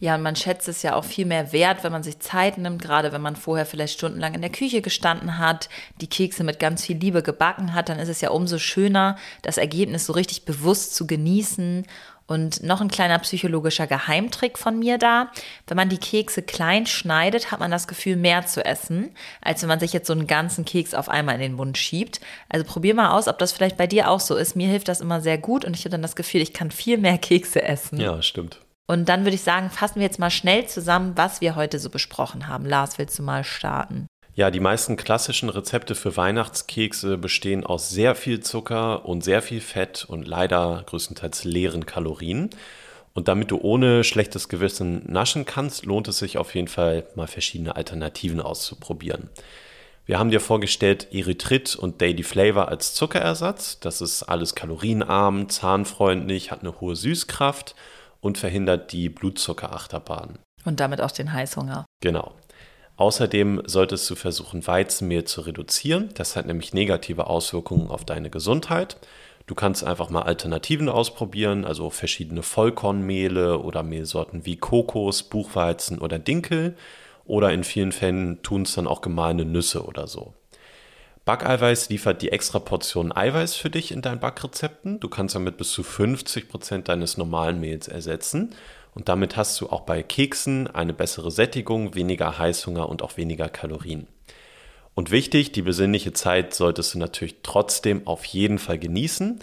Ja, 0.00 0.14
und 0.14 0.22
man 0.22 0.34
schätzt 0.34 0.66
es 0.66 0.82
ja 0.82 0.94
auch 0.94 1.04
viel 1.04 1.26
mehr 1.26 1.52
wert, 1.52 1.84
wenn 1.84 1.92
man 1.92 2.02
sich 2.02 2.20
Zeit 2.20 2.56
nimmt, 2.56 2.80
gerade 2.80 3.12
wenn 3.12 3.20
man 3.20 3.36
vorher 3.36 3.66
vielleicht 3.66 3.98
stundenlang 3.98 4.32
in 4.32 4.40
der 4.40 4.50
Küche 4.50 4.80
gestanden 4.80 5.36
hat, 5.36 5.68
die 6.00 6.06
Kekse 6.06 6.42
mit 6.42 6.58
ganz 6.58 6.86
viel 6.86 6.96
Liebe 6.96 7.22
gebacken 7.22 7.74
hat, 7.74 7.90
dann 7.90 7.98
ist 7.98 8.08
es 8.08 8.22
ja 8.22 8.30
umso 8.30 8.56
schöner, 8.56 9.16
das 9.42 9.58
Ergebnis 9.58 10.06
so 10.06 10.14
richtig 10.14 10.46
bewusst 10.46 10.94
zu 10.94 11.06
genießen 11.06 11.86
und 12.30 12.62
noch 12.62 12.80
ein 12.80 12.88
kleiner 12.88 13.18
psychologischer 13.18 13.88
Geheimtrick 13.88 14.56
von 14.56 14.78
mir 14.78 14.98
da. 14.98 15.32
Wenn 15.66 15.76
man 15.76 15.88
die 15.88 15.98
Kekse 15.98 16.42
klein 16.42 16.86
schneidet, 16.86 17.50
hat 17.50 17.58
man 17.58 17.72
das 17.72 17.88
Gefühl, 17.88 18.14
mehr 18.14 18.46
zu 18.46 18.64
essen, 18.64 19.10
als 19.40 19.62
wenn 19.62 19.68
man 19.68 19.80
sich 19.80 19.92
jetzt 19.92 20.06
so 20.06 20.12
einen 20.12 20.28
ganzen 20.28 20.64
Keks 20.64 20.94
auf 20.94 21.08
einmal 21.08 21.34
in 21.34 21.40
den 21.40 21.54
Mund 21.54 21.76
schiebt. 21.76 22.20
Also 22.48 22.64
probier 22.64 22.94
mal 22.94 23.10
aus, 23.10 23.26
ob 23.26 23.38
das 23.38 23.50
vielleicht 23.50 23.76
bei 23.76 23.88
dir 23.88 24.08
auch 24.08 24.20
so 24.20 24.36
ist. 24.36 24.54
Mir 24.54 24.68
hilft 24.68 24.86
das 24.86 25.00
immer 25.00 25.20
sehr 25.20 25.38
gut 25.38 25.64
und 25.64 25.74
ich 25.76 25.80
habe 25.80 25.90
dann 25.90 26.02
das 26.02 26.14
Gefühl, 26.14 26.40
ich 26.40 26.52
kann 26.52 26.70
viel 26.70 26.98
mehr 26.98 27.18
Kekse 27.18 27.62
essen. 27.62 27.98
Ja, 27.98 28.22
stimmt. 28.22 28.60
Und 28.86 29.08
dann 29.08 29.24
würde 29.24 29.34
ich 29.34 29.42
sagen, 29.42 29.68
fassen 29.68 29.96
wir 29.96 30.02
jetzt 30.02 30.20
mal 30.20 30.30
schnell 30.30 30.66
zusammen, 30.66 31.12
was 31.16 31.40
wir 31.40 31.56
heute 31.56 31.80
so 31.80 31.90
besprochen 31.90 32.46
haben. 32.46 32.64
Lars, 32.64 32.96
willst 32.98 33.18
du 33.18 33.24
mal 33.24 33.42
starten? 33.42 34.06
Ja, 34.34 34.50
die 34.50 34.60
meisten 34.60 34.96
klassischen 34.96 35.48
Rezepte 35.48 35.94
für 35.94 36.16
Weihnachtskekse 36.16 37.18
bestehen 37.18 37.66
aus 37.66 37.90
sehr 37.90 38.14
viel 38.14 38.40
Zucker 38.40 39.04
und 39.04 39.22
sehr 39.24 39.42
viel 39.42 39.60
Fett 39.60 40.04
und 40.08 40.26
leider 40.26 40.84
größtenteils 40.86 41.44
leeren 41.44 41.84
Kalorien. 41.84 42.50
Und 43.12 43.26
damit 43.26 43.50
du 43.50 43.58
ohne 43.60 44.04
schlechtes 44.04 44.48
Gewissen 44.48 45.02
naschen 45.10 45.44
kannst, 45.44 45.84
lohnt 45.84 46.06
es 46.06 46.18
sich 46.18 46.38
auf 46.38 46.54
jeden 46.54 46.68
Fall 46.68 47.06
mal 47.16 47.26
verschiedene 47.26 47.74
Alternativen 47.74 48.40
auszuprobieren. 48.40 49.28
Wir 50.06 50.18
haben 50.18 50.30
dir 50.30 50.40
vorgestellt 50.40 51.08
Erythrit 51.12 51.74
und 51.76 52.00
Daily 52.00 52.22
Flavor 52.22 52.68
als 52.68 52.94
Zuckerersatz. 52.94 53.80
Das 53.80 54.00
ist 54.00 54.22
alles 54.22 54.54
kalorienarm, 54.54 55.48
zahnfreundlich, 55.48 56.50
hat 56.50 56.60
eine 56.60 56.80
hohe 56.80 56.96
Süßkraft 56.96 57.74
und 58.20 58.38
verhindert 58.38 58.92
die 58.92 59.08
Blutzuckerachterbahn. 59.08 60.38
Und 60.64 60.80
damit 60.80 61.00
auch 61.00 61.10
den 61.10 61.32
Heißhunger. 61.32 61.84
Genau. 62.00 62.32
Außerdem 63.00 63.62
solltest 63.64 64.10
du 64.10 64.14
versuchen, 64.14 64.66
Weizenmehl 64.66 65.24
zu 65.24 65.40
reduzieren. 65.40 66.10
Das 66.16 66.36
hat 66.36 66.44
nämlich 66.44 66.74
negative 66.74 67.28
Auswirkungen 67.28 67.88
auf 67.88 68.04
deine 68.04 68.28
Gesundheit. 68.28 68.98
Du 69.46 69.54
kannst 69.54 69.84
einfach 69.84 70.10
mal 70.10 70.24
Alternativen 70.24 70.90
ausprobieren, 70.90 71.64
also 71.64 71.88
verschiedene 71.88 72.42
Vollkornmehle 72.42 73.60
oder 73.60 73.82
Mehlsorten 73.82 74.44
wie 74.44 74.58
Kokos, 74.58 75.22
Buchweizen 75.22 75.98
oder 75.98 76.18
Dinkel. 76.18 76.76
Oder 77.24 77.54
in 77.54 77.64
vielen 77.64 77.92
Fällen 77.92 78.42
tun 78.42 78.62
es 78.62 78.74
dann 78.74 78.86
auch 78.86 79.00
gemahlene 79.00 79.46
Nüsse 79.46 79.86
oder 79.86 80.06
so. 80.06 80.34
Backeiweiß 81.24 81.88
liefert 81.88 82.20
die 82.20 82.32
extra 82.32 82.58
Portion 82.58 83.12
Eiweiß 83.12 83.54
für 83.54 83.70
dich 83.70 83.92
in 83.92 84.02
deinen 84.02 84.20
Backrezepten. 84.20 85.00
Du 85.00 85.08
kannst 85.08 85.34
damit 85.34 85.56
bis 85.56 85.70
zu 85.72 85.82
50 85.82 86.50
Prozent 86.50 86.88
deines 86.88 87.16
normalen 87.16 87.60
Mehls 87.60 87.88
ersetzen. 87.88 88.54
Und 88.94 89.08
damit 89.08 89.36
hast 89.36 89.60
du 89.60 89.68
auch 89.70 89.82
bei 89.82 90.02
Keksen 90.02 90.66
eine 90.66 90.92
bessere 90.92 91.30
Sättigung, 91.30 91.94
weniger 91.94 92.38
Heißhunger 92.38 92.88
und 92.88 93.02
auch 93.02 93.16
weniger 93.16 93.48
Kalorien. 93.48 94.06
Und 94.94 95.10
wichtig, 95.10 95.52
die 95.52 95.62
besinnliche 95.62 96.12
Zeit 96.12 96.54
solltest 96.54 96.94
du 96.94 96.98
natürlich 96.98 97.36
trotzdem 97.42 98.06
auf 98.06 98.24
jeden 98.24 98.58
Fall 98.58 98.78
genießen. 98.78 99.38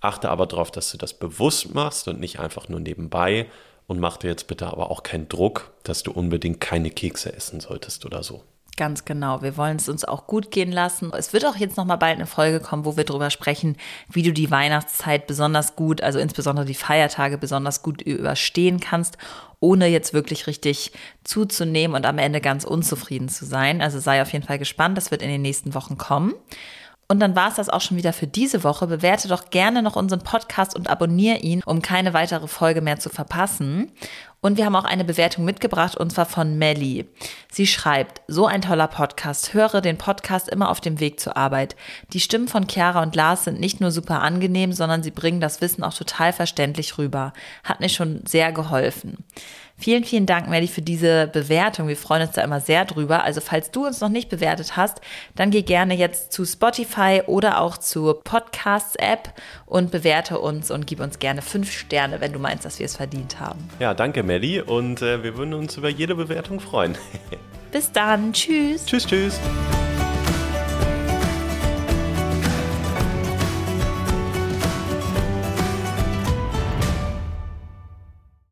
Achte 0.00 0.30
aber 0.30 0.46
darauf, 0.46 0.70
dass 0.70 0.90
du 0.90 0.98
das 0.98 1.14
bewusst 1.14 1.74
machst 1.74 2.08
und 2.08 2.20
nicht 2.20 2.38
einfach 2.38 2.68
nur 2.68 2.80
nebenbei. 2.80 3.46
Und 3.86 4.00
mach 4.00 4.16
dir 4.16 4.28
jetzt 4.28 4.46
bitte 4.46 4.68
aber 4.68 4.90
auch 4.90 5.02
keinen 5.02 5.28
Druck, 5.28 5.72
dass 5.82 6.02
du 6.02 6.12
unbedingt 6.12 6.60
keine 6.60 6.90
Kekse 6.90 7.32
essen 7.32 7.60
solltest 7.60 8.06
oder 8.06 8.22
so. 8.22 8.42
Ganz 8.78 9.04
genau. 9.04 9.42
Wir 9.42 9.58
wollen 9.58 9.76
es 9.76 9.90
uns 9.90 10.04
auch 10.04 10.26
gut 10.26 10.50
gehen 10.50 10.72
lassen. 10.72 11.12
Es 11.14 11.34
wird 11.34 11.44
auch 11.44 11.56
jetzt 11.56 11.76
noch 11.76 11.84
mal 11.84 11.96
bald 11.96 12.16
eine 12.16 12.26
Folge 12.26 12.58
kommen, 12.58 12.86
wo 12.86 12.96
wir 12.96 13.04
darüber 13.04 13.28
sprechen, 13.28 13.76
wie 14.08 14.22
du 14.22 14.32
die 14.32 14.50
Weihnachtszeit 14.50 15.26
besonders 15.26 15.76
gut, 15.76 16.00
also 16.00 16.18
insbesondere 16.18 16.64
die 16.64 16.74
Feiertage 16.74 17.36
besonders 17.36 17.82
gut 17.82 18.00
überstehen 18.00 18.80
kannst, 18.80 19.18
ohne 19.60 19.88
jetzt 19.88 20.14
wirklich 20.14 20.46
richtig 20.46 20.92
zuzunehmen 21.22 21.94
und 21.94 22.06
am 22.06 22.16
Ende 22.16 22.40
ganz 22.40 22.64
unzufrieden 22.64 23.28
zu 23.28 23.44
sein. 23.44 23.82
Also 23.82 23.98
sei 23.98 24.22
auf 24.22 24.32
jeden 24.32 24.46
Fall 24.46 24.58
gespannt. 24.58 24.96
Das 24.96 25.10
wird 25.10 25.20
in 25.20 25.28
den 25.28 25.42
nächsten 25.42 25.74
Wochen 25.74 25.98
kommen. 25.98 26.32
Und 27.12 27.20
dann 27.20 27.36
war 27.36 27.50
es 27.50 27.56
das 27.56 27.68
auch 27.68 27.82
schon 27.82 27.98
wieder 27.98 28.14
für 28.14 28.26
diese 28.26 28.64
Woche. 28.64 28.86
Bewerte 28.86 29.28
doch 29.28 29.50
gerne 29.50 29.82
noch 29.82 29.96
unseren 29.96 30.20
Podcast 30.22 30.74
und 30.74 30.88
abonniere 30.88 31.36
ihn, 31.36 31.62
um 31.66 31.82
keine 31.82 32.14
weitere 32.14 32.48
Folge 32.48 32.80
mehr 32.80 32.98
zu 32.98 33.10
verpassen. 33.10 33.92
Und 34.40 34.56
wir 34.56 34.64
haben 34.64 34.74
auch 34.74 34.86
eine 34.86 35.04
Bewertung 35.04 35.44
mitgebracht, 35.44 35.94
und 35.94 36.10
zwar 36.10 36.24
von 36.24 36.56
Melly. 36.56 37.06
Sie 37.50 37.66
schreibt, 37.66 38.22
so 38.28 38.46
ein 38.46 38.62
toller 38.62 38.88
Podcast. 38.88 39.52
Höre 39.52 39.82
den 39.82 39.98
Podcast 39.98 40.48
immer 40.48 40.70
auf 40.70 40.80
dem 40.80 41.00
Weg 41.00 41.20
zur 41.20 41.36
Arbeit. 41.36 41.76
Die 42.14 42.20
Stimmen 42.20 42.48
von 42.48 42.66
Chiara 42.66 43.02
und 43.02 43.14
Lars 43.14 43.44
sind 43.44 43.60
nicht 43.60 43.82
nur 43.82 43.90
super 43.90 44.22
angenehm, 44.22 44.72
sondern 44.72 45.02
sie 45.02 45.10
bringen 45.10 45.42
das 45.42 45.60
Wissen 45.60 45.84
auch 45.84 45.92
total 45.92 46.32
verständlich 46.32 46.96
rüber. 46.96 47.34
Hat 47.62 47.80
mir 47.80 47.90
schon 47.90 48.22
sehr 48.26 48.52
geholfen. 48.52 49.18
Vielen, 49.82 50.04
vielen 50.04 50.26
Dank, 50.26 50.48
Melly, 50.48 50.68
für 50.68 50.80
diese 50.80 51.26
Bewertung. 51.26 51.88
Wir 51.88 51.96
freuen 51.96 52.22
uns 52.22 52.30
da 52.30 52.42
immer 52.42 52.60
sehr 52.60 52.84
drüber. 52.84 53.24
Also, 53.24 53.40
falls 53.40 53.72
du 53.72 53.84
uns 53.84 54.00
noch 54.00 54.10
nicht 54.10 54.28
bewertet 54.28 54.76
hast, 54.76 55.00
dann 55.34 55.50
geh 55.50 55.62
gerne 55.62 55.96
jetzt 55.96 56.32
zu 56.32 56.44
Spotify 56.44 57.22
oder 57.26 57.60
auch 57.60 57.76
zur 57.76 58.22
Podcasts-App 58.22 59.34
und 59.66 59.90
bewerte 59.90 60.38
uns 60.38 60.70
und 60.70 60.86
gib 60.86 61.00
uns 61.00 61.18
gerne 61.18 61.42
fünf 61.42 61.72
Sterne, 61.72 62.20
wenn 62.20 62.32
du 62.32 62.38
meinst, 62.38 62.64
dass 62.64 62.78
wir 62.78 62.86
es 62.86 62.94
verdient 62.94 63.40
haben. 63.40 63.58
Ja, 63.80 63.92
danke, 63.92 64.22
Melly. 64.22 64.60
Und 64.60 65.02
äh, 65.02 65.24
wir 65.24 65.36
würden 65.36 65.52
uns 65.52 65.76
über 65.76 65.88
jede 65.88 66.14
Bewertung 66.14 66.60
freuen. 66.60 66.96
Bis 67.72 67.90
dann. 67.90 68.32
Tschüss. 68.32 68.86
Tschüss, 68.86 69.04
tschüss. 69.04 69.40